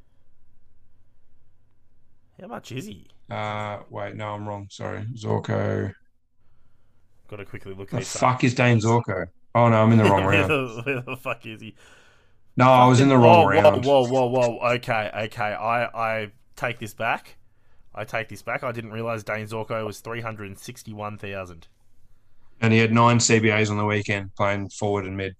[2.41, 3.07] How much is he?
[3.29, 4.67] Uh, wait, no, I'm wrong.
[4.69, 5.93] Sorry, Zorko.
[7.27, 8.19] Got to quickly look The this up.
[8.21, 9.27] fuck is Dane Zorko?
[9.53, 10.49] Oh no, I'm in the wrong where, round.
[10.49, 11.75] the, where the fuck is he?
[12.57, 13.85] No, I was in the wrong whoa, round.
[13.85, 14.67] Whoa, whoa, whoa, whoa.
[14.75, 15.53] Okay, okay.
[15.53, 17.37] I, I take this back.
[17.95, 18.63] I take this back.
[18.63, 21.67] I didn't realize Dane Zorko was three hundred and sixty-one thousand.
[22.61, 25.35] And he had nine CBAs on the weekend playing forward and mid.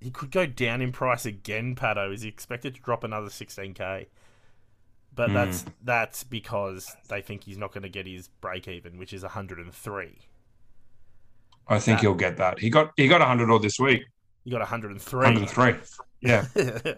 [0.00, 1.74] He could go down in price again.
[1.74, 4.08] Pato is he expected to drop another sixteen k?
[5.14, 5.34] But Hmm.
[5.34, 9.22] that's that's because they think he's not going to get his break even, which is
[9.22, 10.18] hundred and three.
[11.68, 12.58] I think That- he'll get that.
[12.58, 14.02] He got he got 100 odd this week.
[14.44, 15.20] He got hundred and three.
[15.24, 15.74] 103.
[16.20, 16.46] Yeah.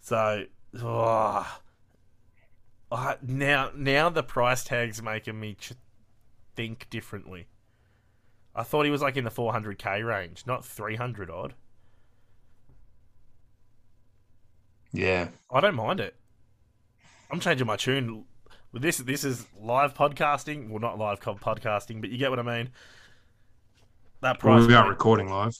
[0.00, 0.44] so,
[0.82, 1.58] oh,
[2.92, 5.72] I- now now the price tag's making me ch-
[6.56, 7.46] think differently.
[8.54, 11.54] I thought he was like in the 400k range, not 300 odd.
[14.92, 15.28] Yeah.
[15.52, 16.16] I don't mind it.
[17.30, 18.24] I'm changing my tune.
[18.72, 20.68] With this, this is live podcasting.
[20.68, 22.70] Well, not live co- podcasting, but you get what I mean.
[24.20, 24.66] That Well, price.
[24.68, 25.56] we are point- recording live.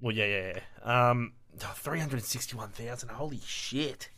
[0.00, 1.10] Well, yeah, yeah, yeah.
[1.10, 3.08] Um, three hundred sixty-one thousand.
[3.10, 4.10] Holy shit!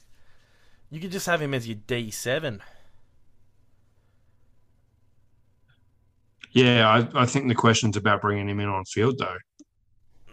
[0.91, 2.63] You could just have him as your D seven.
[6.53, 9.37] Yeah, I, I think the question's about bringing him in on field though.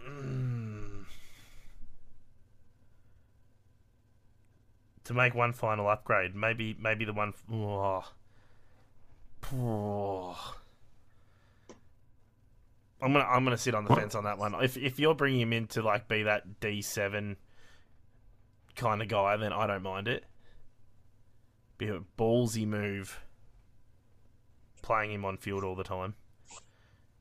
[0.08, 1.04] Mm.
[5.04, 7.34] To make one final upgrade, maybe, maybe the one.
[7.52, 8.02] Oh.
[9.54, 10.54] Oh.
[13.02, 14.54] I'm gonna, I'm gonna sit on the fence on that one.
[14.64, 17.36] If, if you're bringing him in to like be that D seven
[18.74, 20.24] kind of guy, then I don't mind it.
[21.78, 23.20] Be a ballsy move.
[24.82, 26.14] Playing him on field all the time.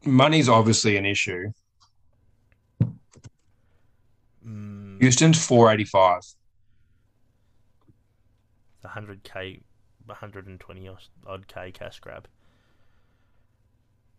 [0.06, 1.52] Money's obviously an issue.
[4.46, 5.02] Mm.
[5.02, 6.22] Houston's 485.
[8.86, 9.62] 100k,
[10.06, 10.90] 120
[11.26, 12.28] odd k cash grab.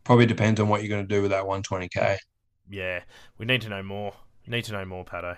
[0.05, 2.17] Probably depends on what you're going to do with that 120k.
[2.69, 3.01] Yeah,
[3.39, 4.13] we need to know more.
[4.47, 5.37] Need to know more, Pato.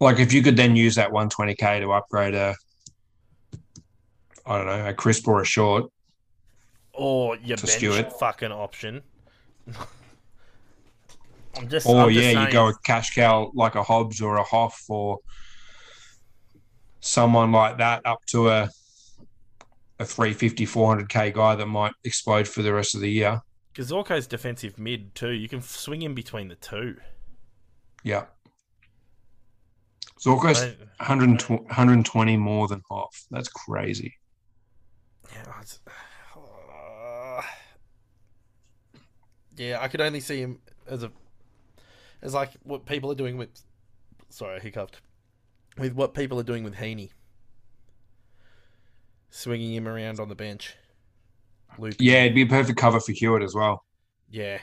[0.00, 2.56] Like if you could then use that 120k to upgrade a,
[4.46, 5.90] I don't know, a Cripps or a short.
[6.92, 8.12] Or your bench Stewart.
[8.18, 9.02] fucking option.
[11.56, 11.86] I'm just.
[11.86, 14.84] Or I'm just yeah, you go a cash cow like a Hobbs or a Hoff
[14.88, 15.18] or
[17.00, 18.68] someone like that up to a
[19.98, 23.42] a 350, 400k guy that might explode for the rest of the year.
[23.72, 25.30] Because Zorko's defensive mid too.
[25.30, 26.96] You can swing in between the two.
[28.02, 28.24] Yeah.
[30.18, 33.24] Zorko's I- 120, 120 more than Hoff.
[33.30, 34.14] That's crazy.
[35.34, 35.62] Yeah,
[39.56, 40.58] yeah, I could only see him
[40.88, 41.10] as a
[42.22, 43.50] as like what people are doing with.
[44.28, 45.00] Sorry, I hiccuped.
[45.78, 47.10] With what people are doing with Heeney.
[49.30, 50.76] swinging him around on the bench.
[51.78, 51.94] Luke.
[51.98, 53.84] Yeah, it'd be a perfect cover for Hewett as well.
[54.28, 54.58] Yeah.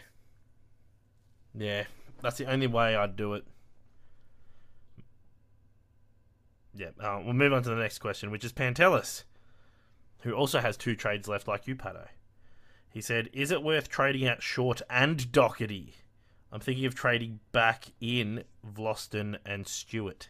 [1.57, 1.85] Yeah.
[2.21, 3.45] That's the only way I'd do it.
[6.75, 6.89] Yeah.
[6.99, 9.23] Uh, we'll move on to the next question, which is Pantelis,
[10.19, 12.07] who also has two trades left, like you, Pato.
[12.89, 15.93] He said, "Is it worth trading out Short and Docherty?
[16.51, 20.29] I'm thinking of trading back in Vloston and Stewart."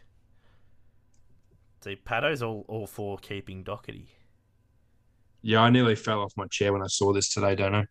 [1.82, 4.06] See, Pato's all, all for keeping Docherty.
[5.42, 7.86] Yeah, I nearly fell off my chair when I saw this today, don't I?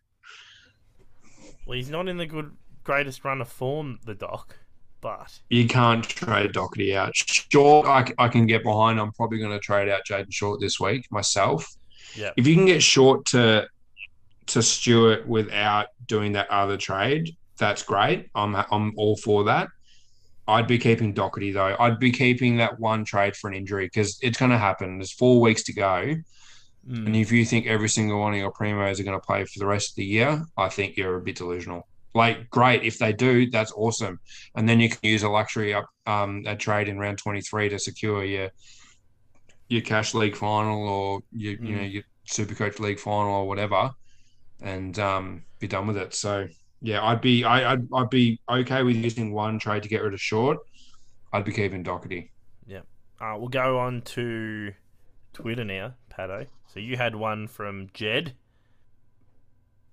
[1.66, 4.56] Well, he's not in the good greatest run of form, the Doc,
[5.00, 7.14] but You can't trade Docherty out.
[7.14, 9.00] Short, I can get behind.
[9.00, 11.66] I'm probably going to trade out Jayden Short this week myself.
[12.14, 13.68] Yeah, If you can get Short to
[14.46, 18.28] to Stewart without doing that other trade, that's great.
[18.34, 19.68] I'm I'm all for that.
[20.46, 21.76] I'd be keeping Docherty though.
[21.78, 24.98] I'd be keeping that one trade for an injury because it's going to happen.
[24.98, 26.14] There's four weeks to go.
[26.88, 27.06] Mm.
[27.06, 29.58] And if you think every single one of your primos are going to play for
[29.58, 31.86] the rest of the year, I think you're a bit delusional.
[32.14, 34.18] Like, great if they do, that's awesome.
[34.54, 37.78] And then you can use a luxury up um, a trade in round 23 to
[37.78, 38.48] secure your
[39.68, 41.92] your cash league final or your you know Mm.
[41.92, 43.90] your super coach league final or whatever,
[44.60, 46.14] and um, be done with it.
[46.14, 46.48] So
[46.80, 50.14] yeah, I'd be I, I'd I'd be okay with using one trade to get rid
[50.14, 50.58] of short.
[51.32, 52.30] I'd be keeping Docherty.
[52.66, 52.82] Yeah,
[53.20, 54.72] uh, we'll go on to
[55.32, 56.46] Twitter now, Pato.
[56.66, 58.36] So you had one from Jed.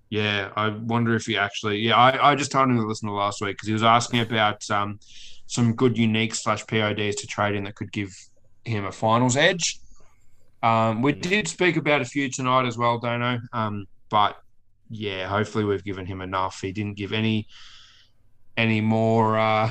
[0.08, 1.78] Yeah, I wonder if he actually.
[1.78, 4.20] Yeah, I, I just told him to listen to last week because he was asking
[4.20, 4.98] about um,
[5.46, 8.10] some good unique slash PODs to trade in that could give
[8.66, 9.78] him a finals edge.
[10.62, 13.38] Um, we did speak about a few tonight as well, Dono.
[13.52, 14.36] Um, but
[14.88, 16.60] yeah, hopefully we've given him enough.
[16.60, 17.46] He didn't give any
[18.56, 19.70] any more uh,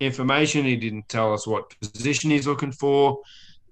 [0.00, 0.64] information.
[0.64, 3.20] He didn't tell us what position he's looking for.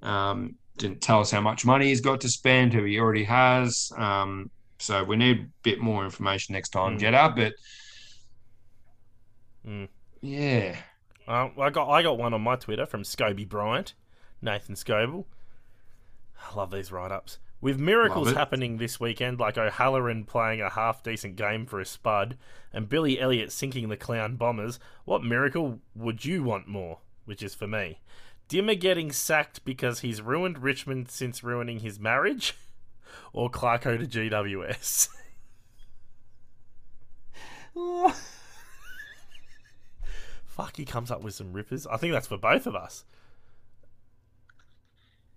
[0.03, 3.91] Um, didn't tell us how much money he's got to spend, who he already has.
[3.97, 7.01] Um, so we need a bit more information next time, Mm.
[7.01, 7.33] Jeddah.
[7.37, 7.53] But
[9.67, 9.89] Mm.
[10.21, 10.77] yeah,
[11.27, 13.95] Uh, I got I got one on my Twitter from Scobie Bryant,
[14.45, 15.25] Nathan Scoble.
[16.39, 17.39] I love these write ups.
[17.61, 22.37] With miracles happening this weekend, like O'Halloran playing a half decent game for a spud,
[22.73, 26.99] and Billy Elliott sinking the Clown Bombers, what miracle would you want more?
[27.25, 28.01] Which is for me.
[28.49, 32.55] Dimmer getting sacked because he's ruined Richmond since ruining his marriage?
[33.33, 35.09] Or Clarko to GWS?
[40.47, 41.87] Fuck, he comes up with some rippers.
[41.87, 43.05] I think that's for both of us.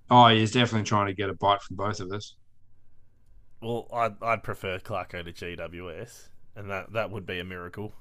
[0.09, 2.35] Oh, he's definitely trying to get a bite from both of us.
[3.61, 7.93] Well, I'd, I'd prefer Clarko to GWS, and that, that would be a miracle.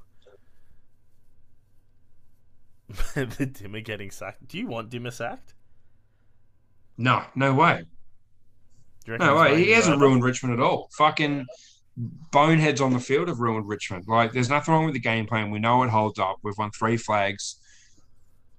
[3.14, 4.46] the Dimmer getting sacked.
[4.46, 5.54] Do you want Dimmer sacked?
[6.98, 7.84] No, no way.
[9.04, 9.64] Do you reckon No way.
[9.64, 10.88] He hasn't ruined Richmond at all.
[10.96, 11.46] Fucking
[11.96, 14.04] boneheads on the field have ruined Richmond.
[14.06, 15.50] Like, there's nothing wrong with the game plan.
[15.50, 16.36] We know it holds up.
[16.42, 17.56] We've won three flags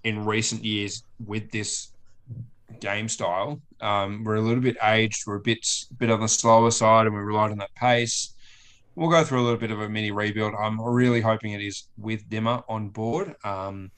[0.04, 1.92] in recent years with this
[2.80, 3.62] game style.
[3.82, 5.24] Um, we're a little bit aged.
[5.28, 5.66] We're a bit
[5.98, 8.34] bit on the slower side, and we relied on that pace.
[8.96, 10.54] We'll go through a little bit of a mini rebuild.
[10.60, 13.36] I'm really hoping it is with Dimmer on board.
[13.44, 13.92] Um,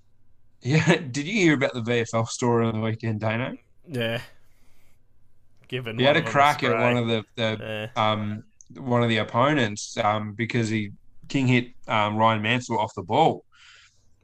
[0.60, 3.56] yeah, did you hear about the VFL story on the weekend, Dano?
[3.88, 4.20] Yeah.
[5.68, 8.10] Given He had a crack at one of the, the Yeah.
[8.12, 8.44] um,
[8.76, 10.92] one of the opponents um, because he
[11.28, 13.44] King hit um, Rhyan Mansell off the ball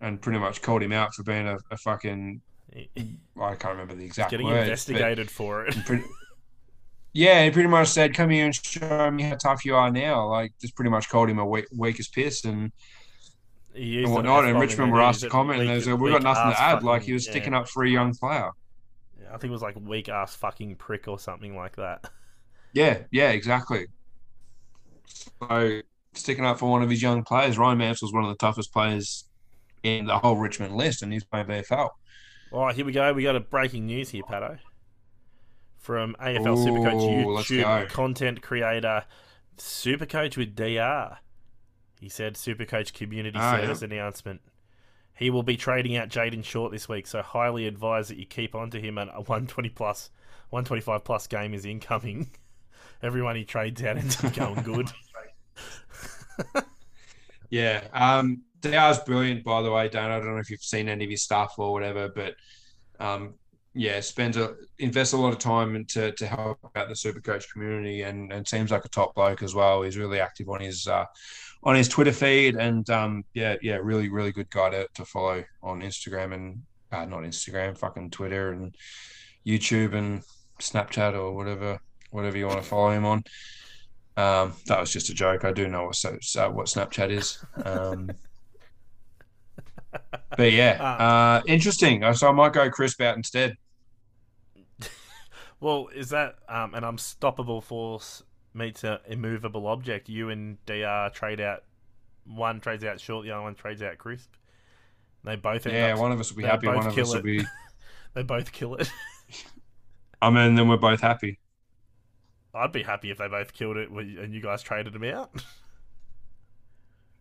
[0.01, 2.41] and pretty much called him out for being a, a fucking
[2.77, 5.75] I can't remember the exact getting words, investigated for it.
[5.87, 6.05] pretty-
[7.13, 10.29] yeah, he pretty much said, "Come here and show me how tough you are now."
[10.29, 12.71] Like, just pretty much called him a weak, weak as piss and,
[13.75, 14.45] and whatnot.
[14.45, 16.87] And Richmond were asked to comment, and they said, "We've got nothing to add." fucking-
[16.87, 17.33] Like he was yeah.
[17.33, 18.51] sticking up for a young player.
[19.29, 22.11] I think it was like weak ass fucking prick or something like that.
[22.73, 23.87] Yeah, yeah, exactly.
[25.05, 25.81] So
[26.15, 29.25] sticking up for one of his young players, Rhyan Mansell's one of the toughest players
[29.83, 31.91] in the whole Richmond list, and he's playing VFL.
[32.53, 33.13] All right, here we go.
[33.13, 34.59] We got a breaking news here, Pato.
[35.79, 39.05] From AFL Supercoach Ooh, let's YouTube content creator
[39.57, 41.19] Supercoach with DR.
[42.01, 44.41] He said Supercoach community Ah, service announcement.
[45.15, 48.55] He will be trading out Jayden Short this week, so highly advise that you keep
[48.55, 50.11] on to him at a 120 plus,
[50.49, 52.31] 125 plus game is incoming.
[53.03, 54.91] Everyone he trades out ends up going good.
[57.51, 60.11] Yeah, um, DR's brilliant, by the way, Dan.
[60.11, 62.35] I don't know if you've seen any of his stuff or whatever, but
[62.99, 63.35] um,
[63.75, 67.51] yeah, spends a invests a lot of time into to help out the super coach
[67.53, 69.83] community, and and seems like a top bloke as well.
[69.83, 71.05] He's really active on his uh,
[71.63, 75.45] on his Twitter feed, and um, yeah, yeah, really, really good guy to, to follow
[75.63, 78.75] on Instagram and uh, not Instagram, fucking Twitter and
[79.47, 80.23] YouTube and
[80.61, 81.79] Snapchat or whatever
[82.11, 83.23] whatever you want to follow him on.
[84.21, 85.45] Um, that was just a joke.
[85.45, 87.43] I do know what so, so what Snapchat is.
[87.65, 88.11] Um,
[90.37, 90.83] but yeah,
[91.41, 92.13] uh, interesting.
[92.15, 93.57] So I might go Cripps out instead.
[95.63, 98.23] Well, is that um, an unstoppable force
[98.55, 100.09] meets an immovable object?
[100.09, 101.65] You and DR trade out.
[102.25, 104.27] One trades out short, the other one trades out Cripps.
[105.23, 106.67] They both Yeah, up, one of us will be happy.
[106.67, 107.45] One of us will be.
[108.15, 108.91] they both kill it.
[110.23, 111.39] I mean, then we're both happy.
[112.55, 115.31] I'd be happy if they both killed it and you guys traded them out.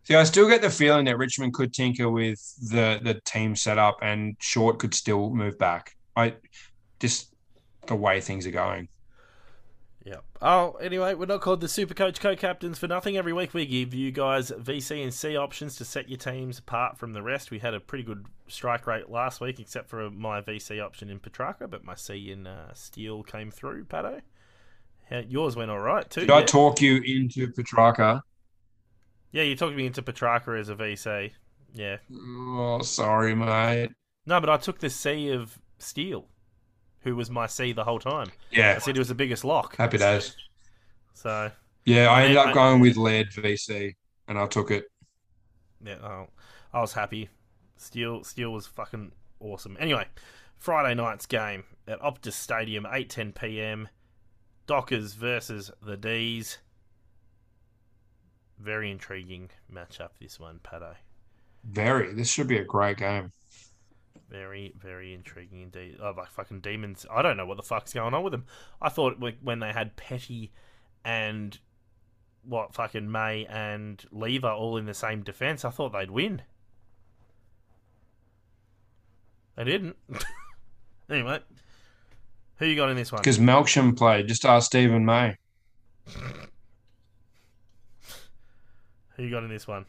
[0.03, 2.39] See, I still get the feeling that Richmond could tinker with
[2.71, 5.95] the the team setup, and Short could still move back.
[6.15, 6.35] I
[6.99, 7.33] just
[7.85, 8.87] the way things are going.
[10.05, 10.23] Yep.
[10.41, 13.17] Oh, anyway, we're not called the Super Coach Co-Captains for nothing.
[13.17, 16.97] Every week we give you guys VC and C options to set your teams apart
[16.97, 17.51] from the rest.
[17.51, 21.19] We had a pretty good strike rate last week, except for my VC option in
[21.19, 24.21] Petrarca, but my C in uh, Steele came through, Pato.
[25.27, 26.21] Yours went all right too.
[26.21, 28.23] Did I talk you into Petrarca?
[29.31, 31.31] yeah, you talked me into Petrarca as a VC.
[31.73, 31.97] Yeah.
[32.13, 33.91] Oh, sorry, mate.
[34.25, 36.25] No, but I took the C of Steele,
[37.01, 38.31] who was my C the whole time.
[38.51, 38.73] Yeah.
[38.75, 39.75] I said it was the biggest lock.
[39.77, 40.35] happy days.
[41.13, 41.51] So
[41.85, 43.95] Yeah, I ended I- up going with lead VC,
[44.27, 44.85] and I took it.
[45.83, 46.27] Yeah, oh,
[46.73, 47.29] I was happy.
[47.77, 49.77] Steele, Steele was fucking awesome.
[49.79, 50.05] Anyway,
[50.57, 53.87] Friday night's game at Optus Stadium, eight ten p.m.
[54.69, 56.59] Dockers versus the D's.
[58.59, 60.09] Very intriguing matchup.
[60.21, 60.93] This one, Pato.
[61.63, 62.13] Very.
[62.13, 63.31] This should be a great game.
[64.29, 65.97] Very, very intriguing indeed.
[65.99, 67.07] Oh, like fucking demons.
[67.09, 68.45] I don't know what the fuck's going on with them.
[68.79, 70.51] I thought when they had Petty
[71.03, 71.57] and
[72.43, 76.43] what fucking May and Lever all in the same defense, I thought they'd win.
[79.55, 79.95] They didn't.
[81.09, 81.39] anyway,
[82.59, 83.21] who you got in this one?
[83.21, 84.27] Because Melksham played.
[84.27, 85.35] Just ask Steven May.
[89.15, 89.85] Who you got in this one?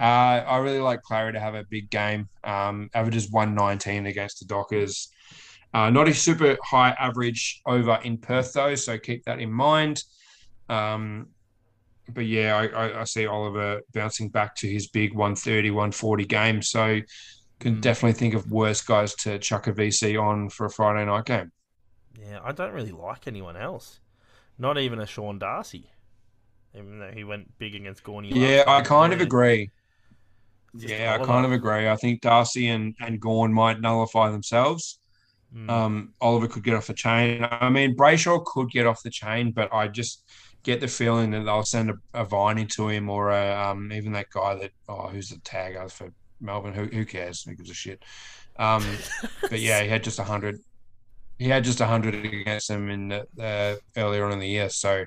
[0.00, 2.28] Uh, I really like Clary to have a big game.
[2.44, 5.08] Um, averages 119 against the Dockers.
[5.74, 10.02] Uh, not a super high average over in Perth, though, so keep that in mind.
[10.68, 11.28] Um,
[12.10, 16.62] but yeah, I, I, I see Oliver bouncing back to his big 130, 140 game.
[16.62, 17.00] So
[17.60, 17.80] can Mm.
[17.80, 21.52] definitely think of worse guys to chuck a VC on for a Friday night game.
[22.18, 24.00] Yeah, I don't really like anyone else.
[24.58, 25.90] Not even a Sean Darcy.
[26.74, 28.30] Even though he went big against Gawny.
[28.34, 29.70] Yeah, I kind of agree.
[30.76, 31.88] Just Yeah, I kind of agree.
[31.88, 34.98] I think Darcy and, and Gawn might nullify themselves.
[35.54, 35.70] Mm.
[35.70, 37.46] Um, Oliver could get off the chain.
[37.50, 40.24] I mean, Brayshaw could get off the chain, but I just
[40.62, 44.12] get the feeling that they'll send a, a vine into him or a, um, even
[44.12, 46.74] that guy that, oh, who's the tagger for Melbourne?
[46.74, 47.42] Who, who cares?
[47.42, 48.02] Who gives a shit?
[48.58, 48.84] Um,
[49.42, 50.58] but yeah, he had just 100.
[51.38, 54.68] He had just 100 against him in the, uh, earlier on in the year.
[54.68, 55.04] So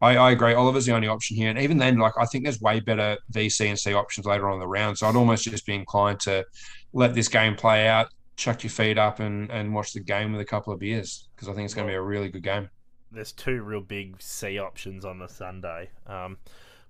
[0.00, 0.54] I, I agree.
[0.54, 1.50] Oliver's the only option here.
[1.50, 4.54] And even then, like, I think there's way better VC and C options later on
[4.54, 4.98] in the round.
[4.98, 6.44] So I'd almost just be inclined to
[6.92, 10.40] let this game play out, chuck your feet up and, and watch the game with
[10.40, 12.68] a couple of beers because I think it's going to be a really good game.
[13.12, 15.90] There's two real big C options on the Sunday.
[16.06, 16.36] Um,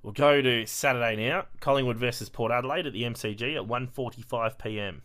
[0.04, 1.46] we'll go to Saturday now.
[1.58, 5.02] Collingwood versus Port Adelaide at the MCG at 1.45 p.m.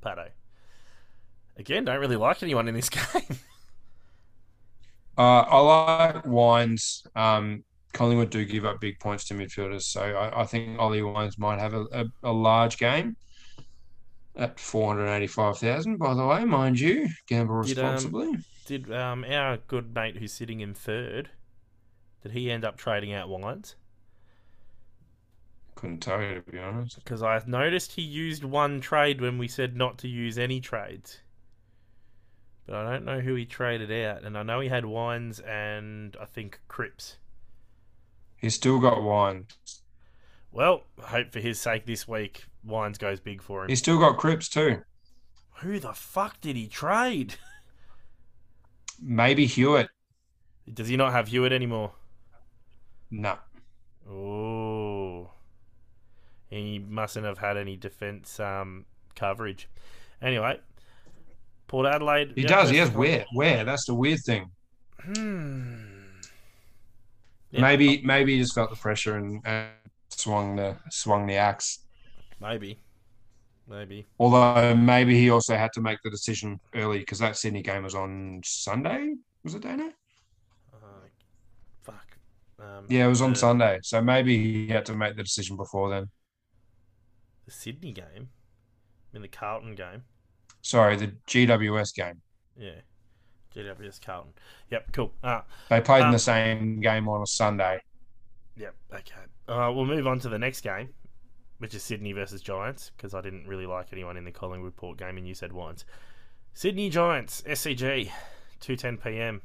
[0.00, 0.28] Pato.
[1.56, 3.38] Again, don't really like anyone in this game.
[5.16, 7.06] Uh, I like Wines.
[7.16, 11.38] Um, Collingwood do give up big points to midfielders, so I, I think Ollie Wines
[11.38, 13.16] might have a, a, a large game
[14.36, 15.98] at four hundred eighty-five thousand.
[15.98, 18.38] By the way, mind you, gamble Did, um, responsibly.
[18.66, 21.30] Did um, our good mate who's sitting in third,
[22.24, 23.76] did he end up trading out Wines?
[25.84, 26.96] Couldn't tell you to be honest.
[26.96, 31.18] Because I noticed he used one trade when we said not to use any trades.
[32.66, 34.24] But I don't know who he traded out.
[34.24, 37.18] And I know he had Wines and I think Cripps.
[38.38, 39.82] He's still got Wines.
[40.50, 43.68] Well, hope for his sake this week Wines goes big for him.
[43.68, 44.80] He's still got Cripps too.
[45.56, 47.34] Who the fuck did he trade?
[49.02, 49.90] Maybe Hewett.
[50.72, 51.92] Does he not have Hewett anymore?
[53.10, 53.36] No.
[54.10, 54.53] Oh.
[56.50, 58.84] He mustn't have had any defence um,
[59.16, 59.68] coverage.
[60.22, 60.60] Anyway,
[61.66, 62.32] Port Adelaide.
[62.34, 62.70] He yeah, does.
[62.70, 63.24] He has where?
[63.32, 63.64] Where?
[63.64, 64.50] That's the weird thing.
[65.02, 65.94] Hmm.
[67.50, 69.70] Yeah, Maybe maybe he just felt the pressure and, and
[70.08, 71.80] swung the swung the axe.
[72.40, 72.78] Maybe.
[73.68, 74.06] Maybe.
[74.18, 77.94] Although maybe he also had to make the decision early because that Sydney game was
[77.94, 79.14] on Sunday.
[79.42, 79.90] Was it Dana?
[80.72, 80.76] Uh,
[81.82, 82.18] fuck.
[82.58, 83.78] Um, Yeah, it was on the, Sunday.
[83.82, 86.10] So maybe he had to make the decision before then.
[87.44, 88.28] The Sydney game.
[89.12, 90.04] I mean, the Carlton game.
[90.62, 92.20] Sorry, the GWS game.
[92.56, 92.80] Yeah.
[93.54, 94.32] GWS Carlton.
[94.70, 95.12] Yep, cool.
[95.22, 97.80] Uh, They played in Um, the same game on a Sunday.
[98.56, 99.20] yep, okay.
[99.46, 100.88] Uh, we'll move on to the next game,
[101.58, 104.98] which is Sydney versus Giants, because I didn't really like anyone in the Collingwood Port
[104.98, 105.84] game, and you said once.
[106.54, 108.10] Sydney Giants, SCG,
[108.60, 109.42] 2.10 p.m.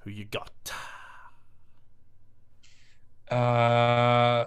[0.00, 0.50] Who you got?
[3.30, 4.46] Uh,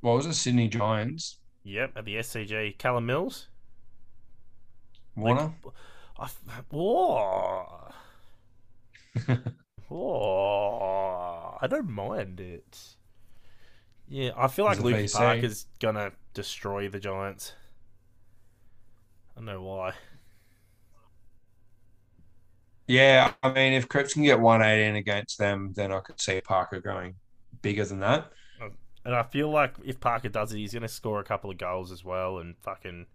[0.00, 0.34] what was it?
[0.34, 1.38] Sydney Giants.
[1.64, 2.78] Yep, at the SCG.
[2.78, 3.48] Callum Mills?
[5.16, 5.52] Warner.
[6.18, 7.92] I f- Whoa.
[9.88, 11.58] Whoa.
[11.60, 12.78] I don't mind it.
[14.08, 15.14] Yeah, I feel like Luke VC.
[15.16, 17.52] Parker's gonna destroy the Giants.
[19.36, 19.92] I don't know why.
[22.86, 26.80] yeah, I mean, if Cripps can get 118 against them, then I could see Parker
[26.80, 27.16] going
[27.60, 28.32] bigger than that.
[29.08, 31.90] And I feel like if Parker does it, he's gonna score a couple of goals
[31.90, 33.06] as well and fucking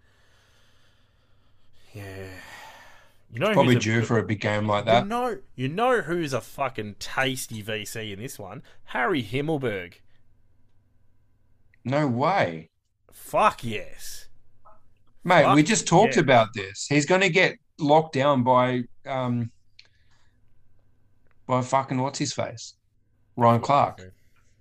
[1.93, 2.29] Yeah.
[3.31, 5.03] You know Probably who's a- due for a big game like that.
[5.03, 8.63] You know, you know who's a fucking tasty VC in this one?
[8.85, 9.93] Harry Himmelberg.
[11.85, 12.71] No way.
[13.11, 14.29] Fuck yes.
[15.23, 16.21] Mate, Fuck we just talked yeah.
[16.23, 16.87] about this.
[16.89, 19.51] He's going to get locked down by um
[21.45, 22.73] by fucking what's his face?
[23.35, 24.11] Ryan Clarke.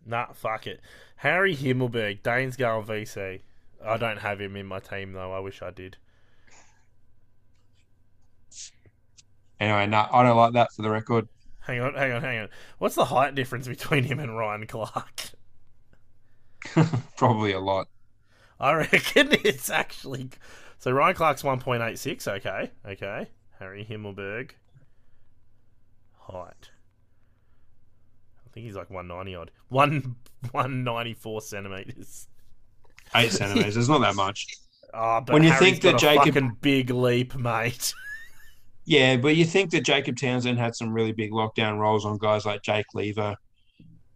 [0.05, 0.81] Nah, fuck it.
[1.23, 3.43] Harry Himmelberg, Dane's going VC.
[3.85, 5.33] I don't have him in my team though.
[5.33, 5.97] I wish I did.
[9.61, 11.29] Anyway, no, I don't like that for the record.
[11.61, 12.49] Hang on, hang on, hang on.
[12.79, 15.31] What's the height difference between him and Ryan Clarke?
[17.17, 17.87] Probably a lot.
[18.59, 20.31] I reckon it's actually.
[20.79, 22.27] So Ryan Clarke's 1.86.
[22.27, 22.73] Okay.
[22.85, 23.29] Okay.
[23.61, 24.51] Harry Himmelberg.
[26.19, 26.71] Height.
[28.53, 29.51] I think he's like 190 odd.
[29.71, 30.17] One
[30.51, 32.29] 194 centimeters.
[33.15, 33.79] Eight centimeters.
[33.79, 34.47] It's not that much.
[34.93, 37.93] Oh, but When you Harry's think that Jacob- fucking big leap, mate.
[38.85, 42.45] Yeah, but you think that Jacob Townsend had some really big lockdown roles on guys
[42.45, 43.37] like Jake Lever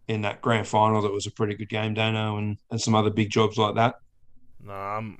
[0.08, 3.10] in that grand final that was a pretty good game, Dano, and, and some other
[3.10, 3.94] big jobs like that.
[4.60, 5.18] No, I'm.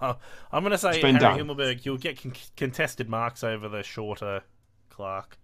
[0.00, 0.16] I'm
[0.64, 1.38] going to say Harry done.
[1.38, 1.84] Himmelberg.
[1.84, 4.42] You'll get con- contested marks over the shorter
[4.90, 5.38] Clarke.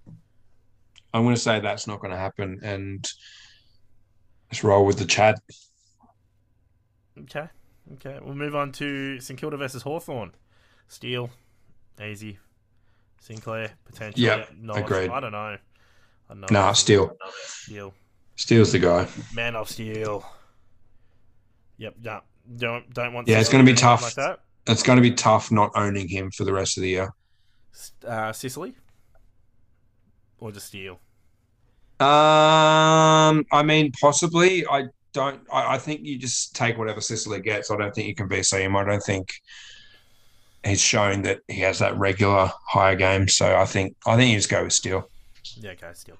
[1.12, 3.06] I'm going to say that's not going to happen, and
[4.50, 5.36] let's roll with the Chad.
[7.22, 7.48] Okay.
[7.94, 8.18] Okay.
[8.22, 10.32] We'll move on to St Kilda versus Hawthorn.
[10.88, 11.30] Steele,
[12.02, 12.38] easy.
[13.20, 14.24] Sinclair, potentially.
[14.24, 14.44] Yeah,
[14.74, 15.10] agreed.
[15.10, 15.38] I don't know.
[15.38, 15.58] I
[16.28, 16.46] don't know.
[16.50, 17.16] Nah, Steele.
[17.32, 17.94] Steel.
[18.36, 19.08] Steele's the guy.
[19.34, 20.24] Man of Steel.
[21.78, 21.94] Yep.
[22.02, 22.20] Yeah.
[22.56, 23.28] Don't don't want.
[23.28, 24.16] Yeah, it's gonna be tough.
[24.16, 27.12] Like It's going to be tough not owning him for the rest of the year.
[28.00, 28.08] that.
[28.08, 28.74] Uh, Sicily.
[30.38, 31.00] Or just Steele.
[32.00, 34.66] Um, I mean, possibly.
[34.66, 35.40] I don't.
[35.52, 37.70] I, I think you just take whatever Sicily gets.
[37.70, 38.76] I don't think you can VC him.
[38.76, 39.32] I don't think
[40.64, 43.26] he's shown that he has that regular higher game.
[43.26, 45.08] So I think I think you just go with Steele.
[45.56, 46.18] Yeah, okay, Steele.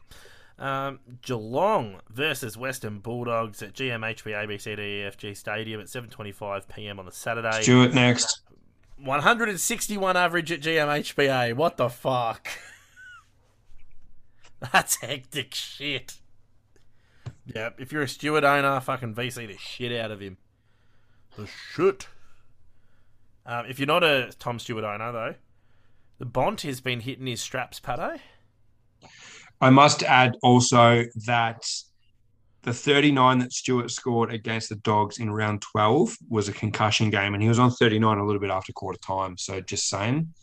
[0.58, 6.98] Um, Geelong versus Western Bulldogs at GMHB ABCDEFG Stadium at 7:25 p.m.
[6.98, 7.62] on the Saturday.
[7.62, 8.40] Stewart next.
[8.96, 11.54] 161 average at GMHBA.
[11.54, 12.48] What the fuck?
[14.72, 16.14] That's hectic shit.
[17.46, 20.36] Yeah, if you're a Stewart owner, fucking VC the shit out of him.
[21.36, 22.09] The shit.
[23.46, 25.34] Um, if you're not a Tom Stewart owner, though,
[26.18, 28.18] the Bont has been hitting his straps, Pato.
[29.61, 31.64] I must add also that
[32.62, 37.34] the 39 that Stewart scored against the Dogs in round 12 was a concussion game,
[37.34, 39.38] and he was on 39 a little bit after quarter time.
[39.38, 40.34] So just saying.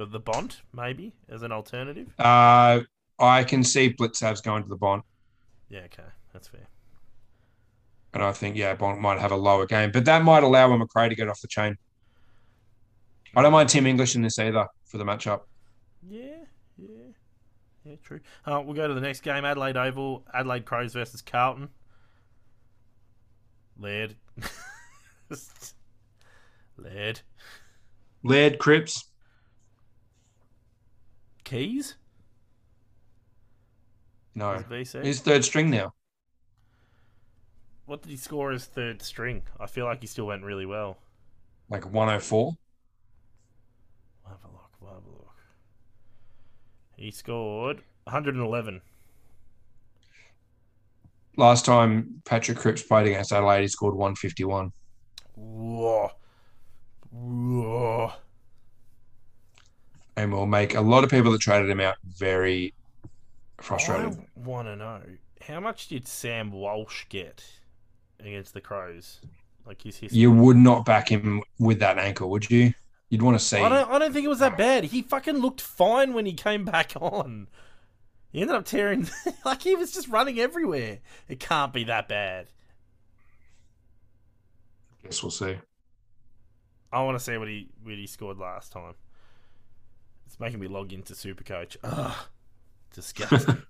[0.00, 2.08] But the Bont, maybe, as an alternative.
[2.18, 2.80] Uh,
[3.18, 5.04] I can see Blicavs going to the Bont,
[5.68, 6.66] Yeah, okay, that's fair.
[8.14, 10.78] and I think yeah, Bont might have a lower game, but that might allow a
[10.78, 11.76] Macrae to get off the chain.
[13.36, 15.42] I don't mind Tim English in this either for the matchup.
[16.08, 16.44] Yeah,
[16.78, 17.12] yeah,
[17.84, 18.20] yeah, true.
[18.46, 21.68] Uh, we'll go to the next game Adelaide Oval, Adelaide Crows versus Carlton.
[23.78, 24.16] Laird.
[26.78, 27.20] Laird.
[28.22, 29.09] Laird, Cripps,
[31.50, 31.96] Keys?
[34.36, 34.62] no,
[35.02, 35.92] he's third string now.
[37.86, 39.42] What did he score as third string?
[39.58, 40.98] I feel like he still went really well.
[41.68, 42.44] Like 104.
[42.44, 42.56] We'll
[44.28, 45.34] have a look, we'll have a look.
[46.96, 48.80] He scored 111.
[51.36, 54.70] Last time Patrick Cripps played against Adelaide, he scored 151.
[55.34, 56.10] Whoa.
[57.10, 58.12] Whoa.
[60.20, 62.74] And will make a lot of people that traded him out very
[63.60, 64.12] frustrated.
[64.12, 65.02] I want to know
[65.46, 67.44] how much did Sam Walsh get
[68.18, 69.20] against the Crows?
[69.66, 70.18] Like his history.
[70.18, 72.72] You would not back him with that ankle, would you?
[73.08, 73.58] You'd want to see.
[73.58, 73.90] I don't.
[73.90, 74.84] I don't think it was that bad.
[74.84, 77.48] He fucking looked fine when he came back on.
[78.30, 79.08] He ended up tearing.
[79.44, 81.00] like he was just running everywhere.
[81.28, 82.46] It can't be that bad.
[84.92, 85.58] I Guess we'll see.
[86.92, 88.94] I want to see what he what he scored last time.
[90.30, 91.76] It's making me log into Supercoach.
[91.82, 92.16] Ugh,
[92.94, 93.62] disgusting.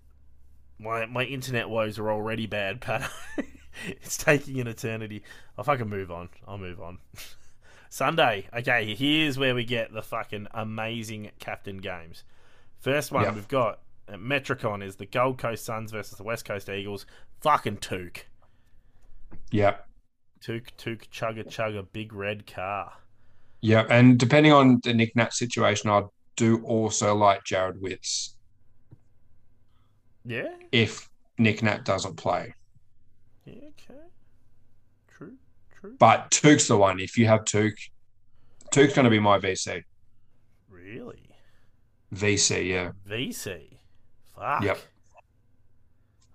[0.78, 3.10] my my internet woes are already bad, Pat.
[3.84, 5.24] it's taking an eternity.
[5.58, 6.28] I'll fucking move on.
[6.46, 6.98] I'll move on.
[7.88, 8.46] Sunday.
[8.56, 12.22] Okay, here's where we get the fucking amazing captain games.
[12.78, 13.34] First one Yep.
[13.34, 17.06] we've got at Metricon is the Gold Coast Suns versus the West Coast Eagles.
[17.40, 18.18] Fucking Touk.
[19.50, 19.84] Yep.
[20.40, 22.92] Touk, Touk, chugga, chugga, big red car.
[23.62, 23.88] Yep.
[23.90, 26.02] And depending on the Nick Nat situation, I
[26.36, 28.36] do also like Jarrod Witts
[30.24, 30.48] Yeah?
[30.72, 31.08] if
[31.38, 32.54] Nick Nat doesn't play.
[33.44, 34.00] Yeah, okay.
[35.08, 35.34] True,
[35.78, 35.96] true.
[35.98, 37.00] But Touk's the one.
[37.00, 37.74] If you have Touk,
[38.70, 39.82] Touk's going to be my VC.
[40.68, 41.28] Really?
[42.14, 42.90] VC, yeah.
[43.08, 43.78] VC.
[44.36, 44.62] Fuck.
[44.64, 44.78] Yep.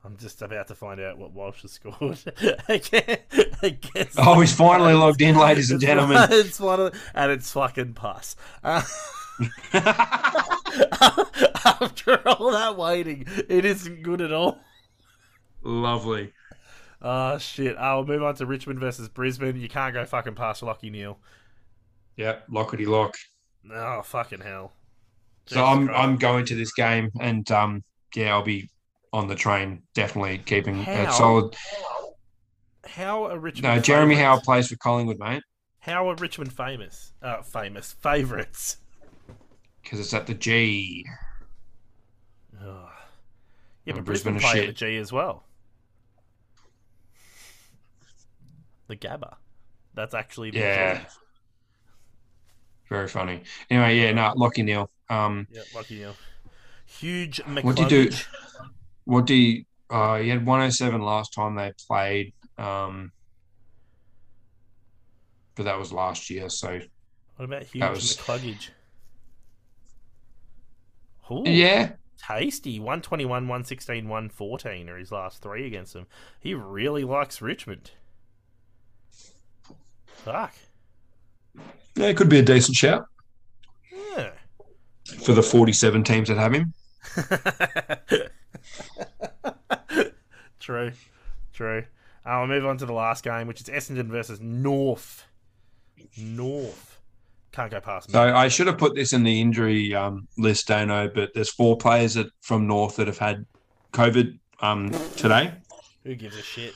[0.05, 2.19] I'm just about to find out what Walsh has scored.
[4.17, 6.27] Oh, he's finally logged in, ladies and one- gentlemen.
[6.29, 8.35] It's one of, and it's fucking pass.
[8.63, 8.83] Uh,
[11.65, 14.59] after all that waiting, it isn't good at all.
[15.63, 16.33] Lovely.
[17.01, 17.75] Oh shit!
[17.77, 19.55] I'll move on to Richmond versus Brisbane.
[19.59, 21.17] You can't go fucking past Lachie Neale.
[22.17, 22.45] Yep.
[22.51, 23.15] Lockety lock.
[23.73, 24.73] Oh fucking hell!
[25.47, 25.99] So I'm Christ.
[25.99, 27.83] I'm going to this game, and um,
[28.15, 28.69] yeah, I'll be
[29.15, 31.55] on the train, definitely keeping a solid.
[32.85, 33.75] How are Richmond?
[33.75, 34.15] No, Jeremy?
[34.15, 35.41] Howe plays for Collingwood, mate,
[35.79, 37.13] How are Richmond famous?
[37.21, 38.77] Uh, famous favourites.
[39.81, 41.05] because it's at the G.
[42.61, 42.89] Ugh.
[43.85, 45.45] Yeah, Oh, but Brisbane Brisbane play at the G as well.
[48.87, 49.35] The Gabba.
[49.93, 50.97] That's actually the Yeah.
[50.99, 51.05] G.
[52.89, 53.43] Very funny.
[53.69, 54.89] Anyway, yeah, no, Lachie Neale.
[55.09, 56.13] Um, Yeah, lucky you.
[56.85, 58.09] Huge What do you do?
[59.05, 59.65] What do you?
[59.89, 62.33] Uh, he had 107 last time they played.
[62.57, 63.11] Um,
[65.55, 66.79] but that was last year, so
[67.37, 68.69] What about Hugh That was- McCluggage?
[71.31, 72.79] Ooh, yeah, tasty.
[72.79, 76.05] 121, 116, 114 are his last three against them.
[76.39, 77.91] He really likes Richmond.
[80.05, 80.53] Fuck.
[81.95, 83.05] yeah, it could be a decent shout
[84.15, 84.31] Yeah.
[85.23, 86.73] for the 47 teams that have him.
[90.65, 90.91] true,
[91.53, 91.83] true.
[92.25, 95.25] Uh, I'll move on to the last game, which is Essendon versus North.
[96.17, 96.99] North
[97.51, 98.13] can't go past me.
[98.13, 101.77] So I should have put this in the injury um, list, Daneo, but there's four
[101.77, 103.45] players that, from North that have had
[103.93, 105.53] COVID um, today.
[106.03, 106.73] Who gives a shit?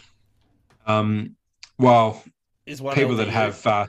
[0.86, 1.36] Um,
[1.80, 2.24] well,
[2.68, 3.88] Is one people that have uh,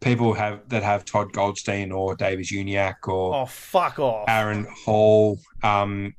[0.00, 4.28] people have that have Todd Goldstein or Davies-Uniacke or Oh fuck off!
[4.28, 6.14] Aaron Hall um,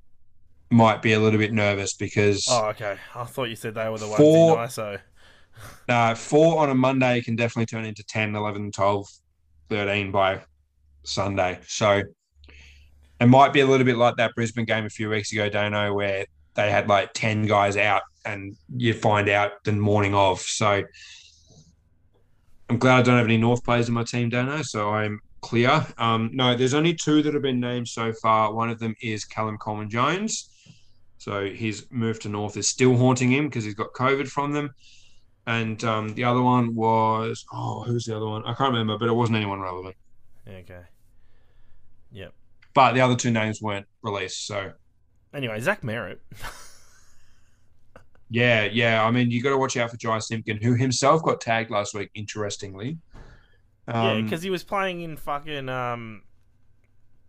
[0.74, 2.98] might be a little bit nervous because Oh okay.
[3.16, 5.00] I thought you said they were the ones Four- in ISO.
[5.90, 9.08] uh, four on a Monday can definitely turn into 10, 11, 12,
[9.70, 10.42] 13 by
[11.04, 11.60] Sunday.
[11.68, 12.02] So
[13.22, 15.94] it might be a little bit like that Brisbane game a few weeks ago, Daneo,
[15.96, 20.40] where they had like 10 guys out and you find out the morning of.
[20.42, 20.84] So
[22.70, 24.64] I'm glad I don't have any North players in my team, Daneo.
[24.64, 25.86] So I'm clear.
[25.98, 28.54] Um, no, there's only two that have been named so far.
[28.54, 30.50] One of them is Callum Coleman Jones.
[31.24, 34.76] So his move to North is still haunting him because he's got COVID from them.
[35.48, 38.44] And um, the other one was oh, who's the other one?
[38.44, 39.96] I can't remember, but it wasn't anyone relevant.
[40.46, 40.82] Okay.
[42.12, 42.34] Yep.
[42.74, 44.46] But the other two names weren't released.
[44.46, 44.74] So
[45.34, 46.18] Anyway, Zach Merrett.
[48.30, 49.06] yeah, yeah.
[49.06, 51.94] I mean, you got to watch out for Jy Simpkin, who himself got tagged last
[51.94, 52.10] week.
[52.16, 52.98] Interestingly,
[53.88, 56.24] yeah, um, because he was playing in fucking um,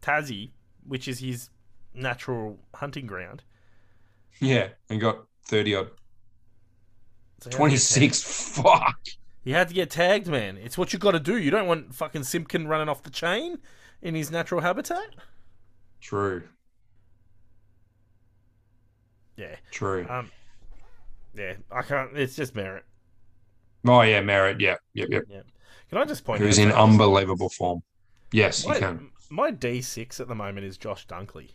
[0.03, 0.51] Tassie,
[0.84, 1.51] which is his
[1.95, 3.45] natural hunting ground.
[4.41, 8.22] Yeah, and got thirty odd, So he had to get twenty six.
[8.57, 8.64] Fuck.
[9.05, 9.16] tagged.
[9.45, 10.57] He had to get tagged, man.
[10.57, 11.37] It's what you got to do.
[11.37, 13.59] You don't want fucking Simpkin running off the chain
[14.03, 15.14] in his natural habitat.
[16.01, 16.43] True,
[19.37, 19.57] Yeah.
[19.70, 20.07] true.
[20.09, 20.30] Um.
[21.37, 22.16] Yeah, I can't.
[22.16, 22.82] It's just Merrett.
[23.87, 24.61] Oh yeah, Merrett.
[24.61, 25.24] Yeah, yep, yep.
[25.91, 27.82] Can I just point Who's in unbelievable form.
[28.32, 29.11] Yes, you can.
[29.30, 31.51] my D six at the moment is Josh Dunkley.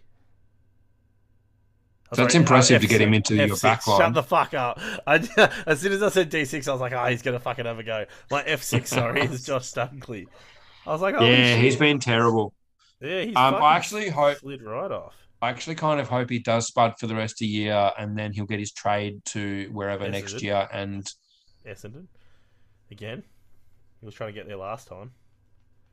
[2.12, 3.62] Oh, That's impressive uh, to get him into your F6.
[3.62, 4.00] back line.
[4.00, 4.80] Shut the fuck up.
[5.06, 7.66] I, as soon as I said D6, I was like, oh, he's going to fucking
[7.66, 8.06] have a go.
[8.32, 10.28] My F6, sorry, is Josh Dunkley.
[10.88, 12.54] I was like, oh, Yeah, he's been terrible.
[13.00, 15.16] Yeah, he's Um, I actually hope slid right off.
[15.42, 18.18] I actually kind of hope he does spud for the rest of the year, and
[18.18, 20.68] then he'll get his trade to wherever Yes, next year.
[20.74, 21.10] And
[21.66, 22.08] Essendon.
[22.92, 23.24] Again.
[24.00, 25.12] He was trying to get there last time.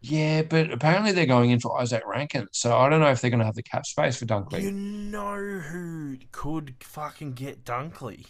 [0.02, 2.46] Yeah, but apparently they're going in for Isaac Rankine.
[2.52, 4.62] So I don't know if they're going to have the cap space for Dunkley.
[4.62, 8.26] You know who could fucking get Dunkley?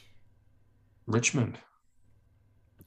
[1.07, 1.59] Richmond.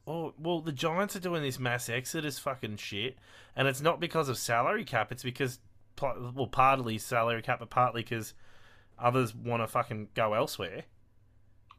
[0.07, 3.17] Oh, well, the Giants are doing this mass exodus fucking shit,
[3.55, 5.11] and it's not because of salary cap.
[5.11, 5.59] It's because,
[6.01, 8.33] well, partly salary cap, but partly because
[8.97, 10.85] others want to fucking go elsewhere.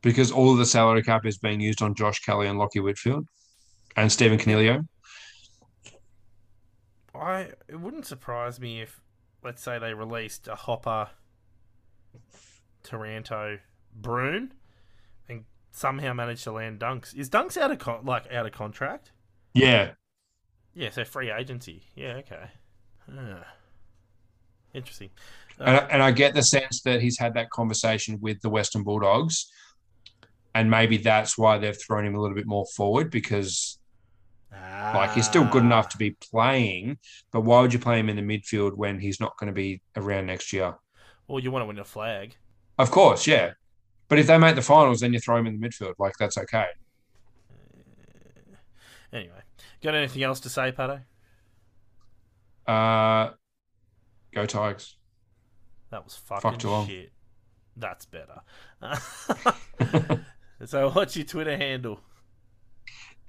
[0.00, 3.26] Because all of the salary cap is being used on Josh Kelly and Lachie Whitfield
[3.96, 4.86] and Stephen Coniglio.
[7.20, 9.00] I it wouldn't surprise me if,
[9.44, 11.10] let's say, they released a Hopper,
[12.82, 13.58] Taranto,
[14.00, 14.50] Bruhn,
[15.28, 17.14] and somehow managed to land Dunks.
[17.14, 19.12] Is Dunks out of con- like out of contract?
[19.54, 19.92] Yeah.
[20.74, 21.82] Yeah, so free agency.
[21.94, 22.44] Yeah, okay.
[23.12, 23.42] Huh.
[24.72, 25.10] Interesting.
[25.58, 28.48] And, I- uh, and I get the sense that he's had that conversation with the
[28.48, 29.50] Western Bulldogs.
[30.54, 33.78] And maybe that's why they've thrown him a little bit more forward because,
[34.52, 36.98] like, he's still good enough to be playing.
[37.32, 39.80] But why would you play him in the midfield when he's not going to be
[39.96, 40.74] around next year?
[41.28, 42.36] Well, you want to win a flag.
[42.78, 43.52] Of course, yeah.
[44.08, 45.94] But if they make the finals, then you throw him in the midfield.
[45.98, 46.66] Like, that's okay.
[49.12, 49.40] Anyway,
[49.82, 51.02] got anything else to say, Pato?
[52.66, 53.32] Uh,
[54.32, 54.96] go Tigers.
[55.90, 56.86] That was fucking Geelong.
[56.86, 57.12] shit.
[57.76, 58.40] That's better.
[60.64, 62.00] so, what's your Twitter handle?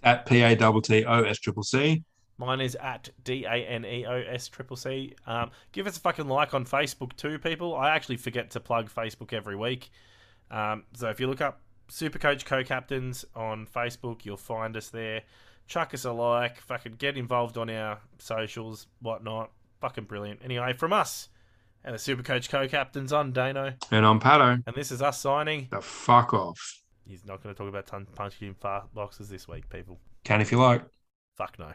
[0.04, 2.04] At P A T T O S Triple C.
[2.38, 5.14] Mine is at D A N E O S triple C.
[5.28, 7.76] Um, give us a fucking like on Facebook too, people.
[7.76, 9.91] I actually forget to plug Facebook every week.
[10.49, 15.22] Um, so if you look up Supercoach Co Captains on Facebook, you'll find us there.
[15.68, 16.60] Chuck us a like.
[16.62, 19.52] Fucking get involved on our socials, whatnot.
[19.80, 20.39] Fucking brilliant.
[20.43, 21.30] Anyway, from us
[21.84, 24.64] and the Supercoach Co Captains, I'm Daneo, And I'm Pato.
[24.66, 25.68] and this is us signing.
[25.70, 26.80] The fuck off.
[27.12, 28.55] He's not going to talk about ton- punching
[28.93, 29.99] boxes this week, people.
[30.24, 30.82] Can if you like.
[31.36, 31.74] Fuck no.